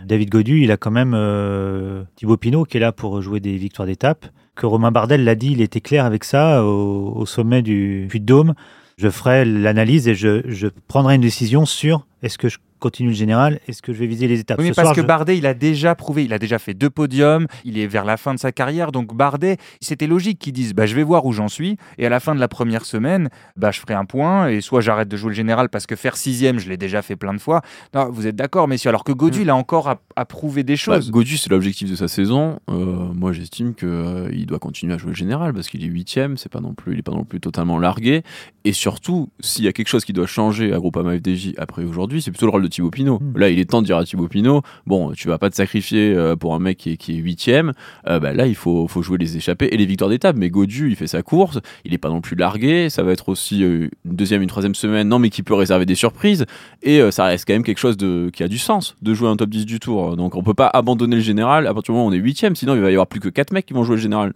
David 0.04 0.30
Godu, 0.30 0.62
il 0.64 0.72
a 0.72 0.78
quand 0.78 0.92
même 0.92 1.14
euh, 1.16 2.04
Thibaut 2.16 2.38
Pinot 2.38 2.66
qui 2.66 2.78
est 2.78 2.80
là 2.80 2.92
pour 2.92 3.22
jouer 3.22 3.40
des 3.40 3.56
victoires 3.58 3.86
d'étape. 3.86 4.26
Que 4.56 4.66
Romain 4.66 4.92
Bardet 4.92 5.18
l'a 5.18 5.36
dit, 5.36 5.52
il 5.52 5.62
était 5.62 5.82
clair 5.82 6.06
avec 6.06 6.24
ça 6.24 6.66
au, 6.66 7.14
au 7.16 7.26
sommet 7.28 7.62
du 7.62 8.08
Puy 8.10 8.20
de 8.20 8.26
Dôme. 8.26 8.56
Je 8.98 9.10
ferai 9.10 9.46
l'analyse 9.46 10.08
et 10.08 10.16
je, 10.16 10.42
je 10.48 10.68
prendrai 10.88 11.16
une 11.16 11.22
décision 11.22 11.68
sur 11.68 12.07
Est-ce 12.24 12.38
que 12.38 12.50
je 12.50 12.58
continue 12.80 13.10
le 13.10 13.16
général? 13.16 13.60
Est-ce 13.68 13.82
que 13.82 13.92
je 13.94 13.98
vais 14.00 14.06
viser 14.08 14.28
les 14.28 14.40
étapes? 14.40 14.60
Oui, 14.60 14.66
mais 14.66 14.72
Ce 14.72 14.76
parce 14.76 14.88
soir, 14.88 14.96
que 14.96 15.02
je- 15.02 15.08
Bardet, 15.08 15.38
il 15.38 15.46
a 15.48 15.54
déjà 15.56 15.96
prouvé, 15.96 16.26
il 16.26 16.34
a 16.34 16.38
déjà 16.40 16.60
fait 16.60 16.74
deux 16.76 16.90
podiums, 16.92 17.48
il 17.66 17.78
est 17.80 17.88
vers 17.88 18.06
la 18.06 18.18
fin 18.18 18.34
de 18.36 18.40
sa 18.40 18.52
carrière, 18.52 18.92
donc 18.92 19.16
Bardet, 19.16 19.58
c'était 19.82 20.06
logique 20.08 20.38
qu'ils 20.40 20.54
disent, 20.54 20.74
bah, 20.76 20.86
je 20.86 20.96
vais 20.96 21.02
voir 21.04 21.26
où 21.26 21.32
j'en 21.32 21.48
suis, 21.48 21.78
et 21.98 22.06
à 22.06 22.10
la 22.10 22.20
fin 22.20 22.36
de 22.36 22.40
la 22.40 22.48
première 22.48 22.86
semaine, 22.86 23.30
bah, 23.56 23.72
je 23.72 23.80
ferai 23.80 23.96
un 23.96 24.06
point, 24.06 24.50
et 24.50 24.62
soit 24.62 24.82
j'arrête 24.82 25.08
de 25.10 25.18
jouer 25.18 25.30
le 25.30 25.36
général 25.36 25.70
parce 25.70 25.88
que 25.88 25.96
faire 25.96 26.18
sixième, 26.18 26.60
je 26.60 26.70
l'ai 26.70 26.78
déjà 26.78 27.02
fait 27.02 27.16
plein 27.16 27.34
de 27.34 27.40
fois. 27.40 27.62
Non, 27.96 28.10
vous 28.12 28.28
êtes 28.28 28.36
d'accord, 28.36 28.68
messieurs, 28.68 28.90
alors 28.90 29.04
que 29.04 29.12
Godu, 29.12 29.40
Mm. 29.40 29.42
il 29.44 29.50
a 29.50 29.56
encore 29.56 29.90
à, 29.90 30.00
à 30.16 30.26
prouver 30.26 30.64
des 30.64 30.74
Bah, 30.74 30.78
choses. 30.78 31.10
Godu, 31.12 31.38
c'est 31.38 31.50
l'objectif 31.50 31.90
de 31.90 31.96
sa 31.96 32.08
saison. 32.08 32.60
Euh, 32.70 32.74
moi, 33.14 33.32
j'estime 33.32 33.74
qu'il 33.74 34.46
doit 34.46 34.60
continuer 34.60 34.94
à 34.94 34.98
jouer 35.00 35.10
le 35.12 35.16
général 35.16 35.52
parce 35.54 35.68
qu'il 35.68 35.84
est 35.84 35.88
huitième. 35.88 36.38
C'est 36.38 36.52
pas 36.52 36.62
non 36.62 36.74
plus, 36.74 36.94
il 36.94 37.00
est 37.00 37.04
pas 37.04 37.12
non 37.12 37.24
plus 37.26 37.40
totalement 37.40 37.80
largué. 37.80 38.22
Et 38.66 38.74
surtout, 38.74 39.30
s'il 39.40 39.66
y 39.66 39.68
a 39.68 39.74
quelque 39.74 39.88
chose 39.88 40.06
qui 40.06 40.14
doit 40.14 40.28
changer 40.28 40.74
à 40.74 40.78
Groupama 40.78 41.16
FDJ 41.18 41.54
après 41.58 41.84
aujourd'hui, 41.84 42.17
c'est 42.22 42.32
plutôt 42.32 42.46
le 42.46 42.52
rôle 42.52 42.64
de 42.64 42.68
Thibaut 42.68 42.90
Pinot. 42.90 43.20
Mm. 43.20 43.38
Là, 43.38 43.50
il 43.50 43.60
est 43.60 43.70
temps 43.70 43.82
de 43.82 43.86
dire 43.88 43.98
à 43.98 44.04
Thibaut 44.04 44.28
Pinot, 44.28 44.62
bon, 44.86 45.12
tu 45.12 45.28
vas 45.28 45.38
pas 45.38 45.50
te 45.50 45.56
sacrifier 45.56 46.14
euh, 46.14 46.36
pour 46.36 46.56
un 46.56 46.60
mec 46.60 46.78
qui 46.78 46.92
est, 46.92 46.98
qui 46.98 47.14
est 47.14 47.18
huitième. 47.18 47.74
Euh, 48.08 48.20
bah, 48.20 48.34
là, 48.34 48.48
il 48.48 48.56
faut, 48.56 48.88
faut 48.88 49.02
jouer 49.02 49.18
les 49.18 49.38
échappées 49.38 49.70
et 49.72 49.78
les 49.78 49.86
victoires 49.86 50.10
d'étape. 50.10 50.36
Mais 50.36 50.50
Godu, 50.50 50.90
il 50.90 50.96
fait 50.96 51.08
sa 51.08 51.24
course. 51.24 51.60
Il 51.86 51.94
est 51.94 51.98
pas 51.98 52.10
non 52.10 52.22
plus 52.22 52.36
largué. 52.36 52.90
Ça 52.90 53.04
va 53.04 53.12
être 53.12 53.30
aussi 53.30 53.64
euh, 53.64 53.90
une 54.06 54.16
deuxième, 54.16 54.42
une 54.42 54.50
troisième 54.50 54.76
semaine. 54.76 55.08
Non, 55.08 55.20
mais 55.20 55.30
qui 55.30 55.44
peut 55.44 55.54
réserver 55.54 55.86
des 55.86 55.96
surprises. 55.96 56.46
Et 56.84 57.02
euh, 57.02 57.12
ça 57.12 57.26
reste 57.26 57.46
quand 57.48 57.54
même 57.54 57.64
quelque 57.64 57.80
chose 57.80 57.98
de, 57.98 58.30
qui 58.34 58.44
a 58.44 58.48
du 58.48 58.58
sens 58.58 58.96
de 59.02 59.14
jouer 59.14 59.30
un 59.30 59.36
top 59.36 59.50
10 59.50 59.66
du 59.66 59.80
tour. 59.80 60.16
Donc 60.16 60.36
on 60.36 60.44
peut 60.44 60.54
pas 60.54 60.68
abandonner 60.68 61.18
le 61.18 61.22
général 61.22 61.68
à 61.68 61.74
partir 61.74 61.94
du 61.94 61.98
moment 61.98 62.08
où 62.08 62.10
on 62.10 62.14
est 62.14 62.18
huitième, 62.18 62.56
sinon 62.56 62.76
il 62.76 62.82
va 62.82 62.90
y 62.90 62.94
avoir 62.94 63.08
plus 63.08 63.20
que 63.20 63.30
4 63.30 63.52
mecs 63.52 63.66
qui 63.66 63.74
vont 63.74 63.84
jouer 63.84 63.96
le 63.96 64.02
général. 64.02 64.34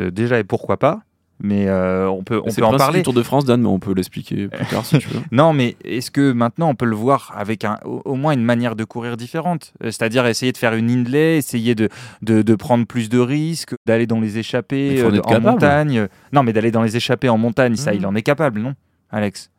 Euh, 0.00 0.10
déjà, 0.10 0.38
et 0.38 0.44
pourquoi 0.44 0.76
pas? 0.76 1.00
Mais 1.42 1.66
euh, 1.68 2.08
on 2.08 2.22
peut, 2.22 2.40
on 2.44 2.50
C'est 2.50 2.60
peut 2.60 2.66
en 2.66 2.76
parler. 2.76 2.98
du 3.00 3.02
Tour 3.02 3.12
de 3.12 3.22
France, 3.22 3.44
Dan, 3.44 3.60
mais 3.60 3.68
on 3.68 3.78
peut 3.78 3.92
l'expliquer 3.92 4.48
plus 4.48 4.66
tard 4.66 4.84
si 4.86 4.98
tu 4.98 5.08
veux. 5.08 5.20
Non, 5.32 5.52
mais 5.52 5.76
est-ce 5.84 6.10
que 6.10 6.32
maintenant 6.32 6.68
on 6.70 6.74
peut 6.74 6.84
le 6.86 6.94
voir 6.96 7.32
avec 7.36 7.64
un, 7.64 7.78
au, 7.84 8.14
moins 8.14 8.32
une 8.32 8.44
manière 8.44 8.76
de 8.76 8.84
courir 8.84 9.16
différente? 9.16 9.72
Euh, 9.82 9.86
C'est-à-dire 9.86 10.26
essayer 10.26 10.52
de 10.52 10.56
faire 10.58 10.74
une 10.74 10.90
Hindley, 10.90 11.36
essayer 11.38 11.74
de, 11.74 11.88
de, 12.22 12.42
de 12.42 12.54
prendre 12.54 12.86
plus 12.86 13.08
de 13.08 13.18
risques, 13.18 13.74
d'aller 13.86 14.06
dans 14.06 14.20
les 14.20 14.38
échappées 14.38 15.02
en 15.02 15.06
euh, 15.06 15.14
être 15.14 15.26
en 15.26 15.28
capable. 15.28 15.46
montagne. 15.46 16.08
Non, 16.32 16.42
mais 16.44 16.52
d'aller 16.52 16.70
dans 16.70 16.82
les 16.82 16.96
échappées 16.96 17.28
en 17.28 17.38
montagne, 17.38 17.76
ça, 17.76 17.90
Mhm. 17.92 17.98
il 17.98 18.06
en 18.06 18.14
est 18.14 18.22
capable, 18.22 18.60
non, 18.60 18.74
Alex? 19.10 19.50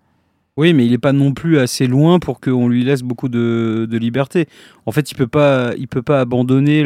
Oui, 0.58 0.74
mais 0.74 0.86
il 0.86 0.92
n'est 0.92 0.98
pas 0.98 1.12
non 1.12 1.34
plus 1.34 1.58
assez 1.60 1.86
loin 1.86 2.20
pour 2.20 2.40
qu'on 2.40 2.70
lui 2.70 2.86
laisse 2.86 3.02
beaucoup 3.02 3.28
de, 3.28 3.86
de 3.90 3.98
liberté. 3.98 4.48
En 4.86 4.94
fait, 4.94 5.12
il 5.12 5.16
peut 5.16 5.28
pas, 5.28 5.74
il 5.78 5.90
peut 5.90 6.02
pas 6.02 6.22
abandonner 6.22 6.82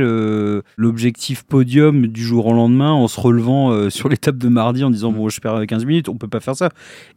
l'objectif 0.78 1.44
podium 1.44 2.08
du 2.08 2.24
jour 2.24 2.48
au 2.48 2.54
lendemain 2.54 2.92
en 2.92 3.08
se 3.08 3.20
relevant 3.20 3.72
euh, 3.72 3.92
sur 3.92 4.10
l'étape 4.10 4.38
de 4.38 4.48
mardi 4.48 4.84
en 4.84 4.90
disant 4.90 5.12
bon, 5.12 5.30
je 5.30 5.40
perds 5.40 5.68
15 5.68 5.86
minutes. 5.86 6.10
On 6.10 6.16
peut 6.16 6.28
pas 6.28 6.40
faire 6.40 6.56
ça. 6.56 6.70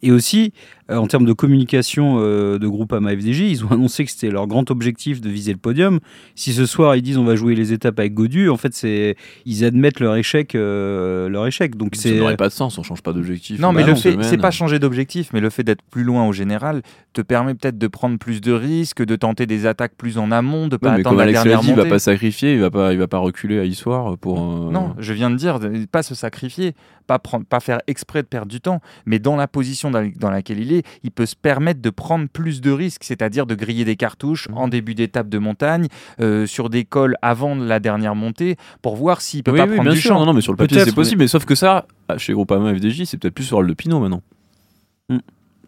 Et 0.02 0.12
aussi, 0.12 0.52
euh, 0.90 0.96
en 0.96 1.06
termes 1.06 1.24
de 1.24 1.32
communication 1.32 2.16
euh, 2.18 2.58
de 2.58 2.66
groupe 2.66 2.92
AMA 2.92 3.12
FDJ, 3.16 3.40
ils 3.40 3.64
ont 3.64 3.70
annoncé 3.70 4.04
que 4.04 4.10
c'était 4.10 4.30
leur 4.30 4.46
grand 4.46 4.70
objectif 4.70 5.20
de 5.20 5.30
viser 5.30 5.52
le 5.52 5.58
podium. 5.58 6.00
Si 6.34 6.52
ce 6.52 6.66
soir 6.66 6.96
ils 6.96 7.02
disent 7.02 7.18
on 7.18 7.24
va 7.24 7.36
jouer 7.36 7.54
les 7.54 7.72
étapes 7.72 7.98
avec 7.98 8.14
Godu, 8.14 8.48
en 8.48 8.56
fait, 8.56 8.74
c'est 8.74 9.16
ils 9.46 9.64
admettent 9.64 10.00
leur 10.00 10.16
échec, 10.16 10.54
euh, 10.54 11.28
leur 11.28 11.46
échec. 11.46 11.76
Donc 11.76 11.94
Ça 11.94 12.10
n'aurait 12.10 12.36
pas 12.36 12.48
de 12.48 12.52
sens, 12.52 12.76
on 12.78 12.82
change 12.82 13.02
pas 13.02 13.12
d'objectif. 13.12 13.58
Non, 13.58 13.72
mais 13.72 13.82
Bah 13.82 13.88
le 13.88 13.92
non, 13.94 13.98
fait, 13.98 14.16
c'est 14.22 14.38
pas 14.38 14.50
changer 14.50 14.78
d'objectif, 14.78 15.30
mais 15.32 15.40
le 15.40 15.50
fait 15.50 15.62
d'être 15.62 15.82
plus 15.90 16.04
loin 16.04 16.26
au 16.26 16.32
général 16.42 16.82
te 17.12 17.20
permet 17.22 17.54
peut-être 17.54 17.78
de 17.78 17.86
prendre 17.86 18.18
plus 18.18 18.40
de 18.40 18.52
risques, 18.52 19.04
de 19.04 19.16
tenter 19.16 19.46
des 19.46 19.66
attaques 19.66 19.94
plus 19.96 20.18
en 20.18 20.30
amont, 20.30 20.66
de 20.68 20.74
Non, 20.74 20.78
pas 20.78 20.88
mais 20.92 21.00
attendre 21.00 21.08
comme 21.10 21.18
la 21.18 21.22
Alex 21.24 21.42
dernière 21.42 21.60
dit, 21.60 21.68
il 21.68 21.74
va 21.74 21.82
montée. 21.82 21.90
pas 21.90 21.98
sacrifier, 21.98 22.54
il 22.54 22.60
va 22.60 22.70
pas, 22.70 22.92
il 22.92 22.98
va 22.98 23.08
pas 23.08 23.18
reculer 23.18 23.58
à 23.58 23.64
Issoire 23.64 24.16
pour. 24.18 24.38
euh, 24.40 24.70
Non, 24.70 24.94
je 24.98 25.12
viens 25.12 25.30
de 25.30 25.36
dire, 25.36 25.58
pas 25.90 26.02
se 26.02 26.14
sacrifier, 26.14 26.74
pas, 27.06 27.18
prendre, 27.18 27.44
pas 27.44 27.60
faire 27.60 27.80
exprès 27.86 28.22
de 28.22 28.26
perdre 28.28 28.48
du 28.50 28.60
temps, 28.60 28.80
mais 29.06 29.18
dans 29.18 29.36
la 29.36 29.46
position 29.48 29.90
dans, 29.90 30.30
laquelle 30.30 30.60
il 30.60 30.72
est, 30.72 30.82
il 31.02 31.10
peut 31.10 31.26
se 31.26 31.36
permettre 31.36 31.80
de 31.82 31.90
prendre 31.90 32.28
plus 32.28 32.60
de 32.60 32.70
risques, 32.70 33.04
c'est-à-dire 33.04 33.46
de 33.46 33.54
griller 33.54 33.84
des 33.84 33.96
cartouches 33.96 34.48
Mhm. 34.48 34.58
en 34.58 34.68
début 34.68 34.94
d'étape 34.94 35.28
de 35.28 35.38
montagne, 35.38 35.86
euh, 36.20 36.46
sur 36.46 36.70
des 36.70 36.84
cols 36.84 37.16
avant 37.22 37.54
la 37.54 37.78
dernière 37.80 38.14
montée, 38.14 38.56
pour 38.82 38.96
voir 38.96 39.20
s'il 39.20 39.42
peut 39.42 39.52
Oui, 39.52 39.58
pas 39.58 39.64
oui, 39.66 39.74
prendre 39.74 39.88
bien 39.90 39.94
du 39.94 40.00
sûr. 40.00 40.10
champ. 40.14 40.18
Non, 40.20 40.26
non, 40.26 40.32
mais 40.32 40.40
sur 40.40 40.52
le 40.52 40.56
papier, 40.56 40.80
c'est 40.84 40.94
possible. 40.94 41.20
Mais... 41.20 41.28
sauf 41.28 41.44
que 41.44 41.54
ça, 41.54 41.86
chez 42.16 42.32
Groupama 42.32 42.74
FDJ, 42.74 43.04
c'est 43.04 43.16
peut-être 43.18 43.34
plus 43.34 43.44
sur 43.44 43.62
le 43.62 43.74
Pinot 43.74 44.00
maintenant. 44.00 44.22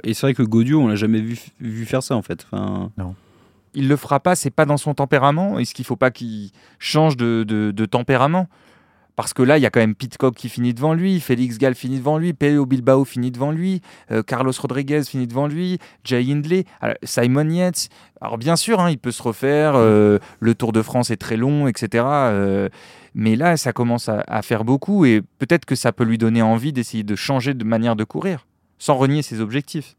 Et 0.04 0.14
c'est 0.14 0.26
vrai 0.26 0.34
que 0.34 0.42
Godu, 0.42 0.74
on 0.74 0.88
l'a 0.88 0.96
jamais 0.96 1.20
vu, 1.20 1.38
vu 1.60 1.84
faire 1.86 2.02
ça 2.02 2.14
en 2.16 2.22
fait. 2.22 2.46
Enfin, 2.50 2.90
Il 3.74 3.88
le 3.88 3.96
fera 3.96 4.20
pas, 4.20 4.36
c'est 4.36 4.50
pas 4.50 4.66
dans 4.66 4.76
son 4.76 4.94
tempérament. 4.94 5.58
Est-ce 5.58 5.74
qu'il 5.74 5.84
faut 5.84 5.96
pas 5.96 6.10
qu'il 6.12 6.50
change 6.78 7.16
de, 7.16 7.44
de- 7.46 7.72
de 7.72 7.86
tempérament? 7.86 8.48
Parce 9.16 9.32
que 9.32 9.42
là, 9.44 9.58
il 9.58 9.62
y 9.62 9.66
a 9.66 9.70
quand 9.70 9.78
même 9.78 9.94
Pitcock 9.94 10.34
qui 10.34 10.48
finit 10.48 10.74
devant 10.74 10.92
lui, 10.92 11.20
Félix 11.20 11.56
Gall 11.58 11.76
finit 11.76 11.98
devant 11.98 12.18
lui, 12.18 12.32
Pello 12.32 12.66
Bilbao 12.66 13.04
finit 13.04 13.30
devant 13.30 13.52
lui, 13.52 13.80
euh, 14.10 14.24
Carlos 14.24 14.50
Rodriguez 14.58 15.04
finit 15.04 15.28
devant 15.28 15.46
lui, 15.46 15.78
Jay 16.02 16.24
Hindley, 16.32 16.64
Simon 17.04 17.48
Yates. 17.48 17.90
Alors 18.20 18.38
bien 18.38 18.56
sûr, 18.56 18.80
hein, 18.80 18.90
il 18.90 18.98
peut 18.98 19.12
se 19.12 19.22
refaire, 19.22 19.74
euh, 19.76 20.18
le 20.40 20.54
Tour 20.56 20.72
de 20.72 20.82
France 20.82 21.10
est 21.10 21.16
très 21.16 21.36
long, 21.36 21.68
etc. 21.68 22.04
euh, 22.04 22.68
mais 23.14 23.36
là, 23.36 23.56
ça 23.56 23.72
commence 23.72 24.08
à, 24.08 24.24
à 24.26 24.42
faire 24.42 24.64
beaucoup 24.64 25.04
et 25.04 25.22
peut-être 25.38 25.64
que 25.64 25.76
ça 25.76 25.92
peut 25.92 26.02
lui 26.04 26.18
donner 26.18 26.42
envie 26.42 26.72
d'essayer 26.72 27.04
de 27.04 27.14
changer 27.14 27.54
de 27.54 27.62
manière 27.64 27.94
de 27.94 28.02
courir, 28.02 28.46
sans 28.78 28.96
renier 28.96 29.22
ses 29.22 29.40
objectifs. 29.40 29.96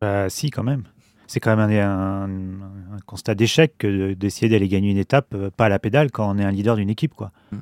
Bah, 0.00 0.28
si, 0.30 0.50
quand 0.50 0.62
même. 0.62 0.84
C'est 1.26 1.40
quand 1.40 1.56
même 1.56 1.70
un, 1.70 2.24
un- 2.24 2.96
un 2.96 3.00
constat 3.06 3.34
d'échec 3.34 3.74
que 3.78 4.12
d'essayer 4.14 4.48
d'aller 4.48 4.68
gagner 4.68 4.90
une 4.90 4.98
étape, 4.98 5.28
euh, 5.34 5.50
pas 5.56 5.66
à 5.66 5.68
la 5.68 5.78
pédale, 5.78 6.10
quand 6.10 6.28
on 6.30 6.38
est 6.38 6.44
un 6.44 6.50
leader 6.50 6.76
d'une 6.76 6.90
équipe. 6.90 7.14
Quoi. 7.14 7.30
Mm. 7.52 7.56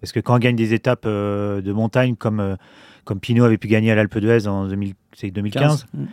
Parce 0.00 0.12
que 0.12 0.20
quand 0.20 0.34
on 0.34 0.38
gagne 0.38 0.56
des 0.56 0.74
étapes 0.74 1.04
euh, 1.06 1.60
de 1.62 1.72
montagne, 1.72 2.16
comme, 2.16 2.40
euh, 2.40 2.56
comme 3.04 3.20
Pinot 3.20 3.44
avait 3.44 3.56
pu 3.58 3.68
gagner 3.68 3.92
à 3.92 3.94
l'Alpe 3.94 4.18
d'Huez 4.18 4.46
en 4.48 4.66
2000 4.66 4.94
c'est 5.16 5.30
2015, 5.30 5.86
15. 5.92 6.06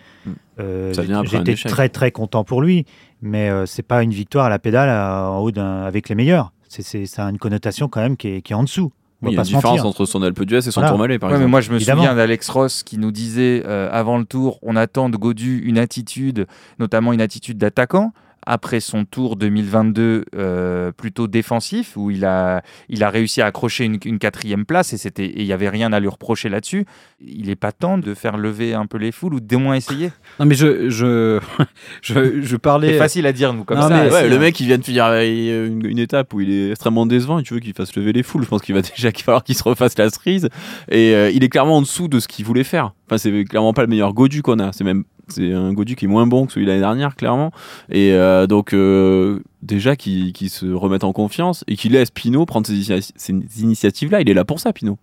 euh, 0.59 0.93
j'étais 1.25 1.55
très 1.71 1.89
très 1.89 2.11
content 2.11 2.43
pour 2.43 2.61
lui. 2.61 2.85
Mais 3.23 3.49
euh, 3.49 3.65
c'est 3.65 3.81
pas 3.83 4.03
une 4.03 4.11
victoire 4.11 4.45
à 4.45 4.49
la 4.49 4.59
pédale 4.59 4.89
à- 4.89 5.29
en 5.31 5.39
haut 5.39 5.51
d'un- 5.51 5.81
avec 5.83 6.07
les 6.07 6.15
meilleurs. 6.15 6.51
C'est, 6.69 6.83
c'est- 6.83 7.05
ça 7.07 7.25
a 7.25 7.29
une 7.31 7.39
connotation 7.39 7.87
quand 7.87 8.01
même 8.01 8.15
qui 8.15 8.27
est, 8.27 8.41
qui 8.43 8.53
est 8.53 8.55
en 8.55 8.63
dessous. 8.63 8.91
On 9.23 9.27
Oui, 9.27 9.33
il 9.33 9.35
y 9.35 9.37
a 9.37 9.41
une 9.41 9.45
différence 9.45 9.63
mentir. 9.77 9.85
entre 9.85 10.05
son 10.05 10.21
Alpe 10.23 10.43
d'Huez 10.43 10.57
et 10.57 10.61
son 10.71 10.71
Voilà. 10.81 10.89
Tourmalet, 10.89 11.19
par 11.19 11.29
Ouais, 11.29 11.33
mais 11.35 11.41
exemple. 11.41 11.51
moi, 11.51 11.61
je 11.61 11.69
me 11.71 11.75
Évidemment. 11.75 12.01
souviens 12.01 12.15
d'Alex 12.15 12.49
Ross 12.49 12.83
qui 12.83 12.97
nous 12.97 13.11
disait 13.11 13.63
euh, 13.65 13.87
avant 13.91 14.17
le 14.17 14.25
tour, 14.25 14.57
on 14.63 14.75
attend 14.75 15.09
de 15.09 15.17
Godu 15.17 15.59
une 15.63 15.77
attitude, 15.77 16.47
notamment 16.79 17.13
une 17.13 17.21
attitude 17.21 17.57
d'attaquant. 17.59 18.13
Après 18.45 18.79
son 18.79 19.05
tour 19.05 19.35
2022 19.35 20.25
euh, 20.35 20.91
plutôt 20.91 21.27
défensif, 21.27 21.95
où 21.95 22.09
il 22.11 22.25
a, 22.25 22.61
il 22.89 23.03
a 23.03 23.09
réussi 23.09 23.41
à 23.41 23.45
accrocher 23.45 23.85
une, 23.85 23.97
une 24.05 24.19
quatrième 24.19 24.65
place 24.65 24.93
et 24.93 24.97
c'était 24.97 25.25
et 25.25 25.41
il 25.41 25.45
n'y 25.45 25.53
avait 25.53 25.69
rien 25.69 25.93
à 25.93 25.99
lui 25.99 26.07
reprocher 26.07 26.49
là-dessus. 26.49 26.85
Il 27.23 27.47
n'est 27.47 27.55
pas 27.55 27.71
temps 27.71 27.97
de 27.97 28.13
faire 28.15 28.37
lever 28.37 28.73
un 28.73 28.85
peu 28.87 28.97
les 28.97 29.11
foules 29.11 29.35
ou 29.35 29.39
d'au 29.39 29.59
moins 29.59 29.75
essayer? 29.75 30.11
Non, 30.39 30.45
mais 30.47 30.55
je, 30.55 30.89
je, 30.89 31.39
je, 32.01 32.41
je 32.41 32.55
parlais. 32.57 32.93
C'est 32.93 32.97
facile 32.97 33.25
à 33.27 33.33
dire, 33.33 33.53
nous, 33.53 33.63
comme 33.63 33.77
Non, 33.77 33.83
ça. 33.87 33.89
mais- 33.89 33.99
assis, 34.07 34.13
Ouais, 34.13 34.29
le 34.29 34.39
mec, 34.39 34.59
il 34.59 34.67
vient 34.67 34.77
de 34.77 34.83
finir 34.83 35.05
euh, 35.05 35.67
une, 35.67 35.85
une 35.85 35.99
étape 35.99 36.33
où 36.33 36.41
il 36.41 36.49
est 36.51 36.71
extrêmement 36.71 37.05
décevant 37.05 37.39
et 37.39 37.43
tu 37.43 37.53
veux 37.53 37.59
qu'il 37.59 37.73
fasse 37.73 37.95
lever 37.95 38.11
les 38.13 38.23
foules. 38.23 38.43
Je 38.43 38.47
pense 38.49 38.61
qu'il 38.61 38.73
va 38.75 38.81
déjà 38.95 39.11
qu'il 39.11 39.21
va 39.23 39.25
falloir 39.25 39.43
qu'il 39.43 39.55
se 39.55 39.63
refasse 39.63 39.97
la 39.97 40.09
cerise. 40.09 40.49
Et 40.89 41.13
euh, 41.15 41.29
il 41.31 41.43
est 41.43 41.49
clairement 41.49 41.77
en 41.77 41.81
dessous 41.81 42.07
de 42.07 42.19
ce 42.19 42.27
qu'il 42.27 42.45
voulait 42.45 42.63
faire. 42.63 42.93
Enfin, 43.07 43.17
c'est 43.17 43.43
clairement 43.43 43.73
pas 43.73 43.81
le 43.81 43.87
meilleur 43.87 44.13
Godu 44.13 44.41
qu'on 44.41 44.59
a. 44.59 44.71
C'est 44.71 44.83
même 44.83 45.03
c'est 45.31 45.53
un 45.53 45.73
Godu 45.73 45.95
qui 45.95 46.05
est 46.05 46.07
moins 46.07 46.27
bon 46.27 46.45
que 46.45 46.53
celui 46.53 46.65
de 46.65 46.71
l'année 46.71 46.81
dernière, 46.83 47.15
clairement. 47.15 47.51
Et 47.89 48.13
euh, 48.13 48.47
donc, 48.47 48.73
euh, 48.73 49.39
déjà, 49.61 49.95
qu'il 49.95 50.33
qu'il 50.33 50.49
se 50.49 50.65
remette 50.65 51.03
en 51.03 51.13
confiance 51.13 51.63
et 51.67 51.75
qu'il 51.75 51.93
laisse 51.93 52.11
Pinot 52.11 52.45
prendre 52.45 52.67
ces, 52.67 52.73
initia- 52.73 53.11
ces 53.15 53.33
initiatives-là. 53.61 54.21
Il 54.21 54.29
est 54.29 54.33
là 54.33 54.45
pour 54.45 54.59
ça, 54.59 54.73
Pinot. 54.73 54.97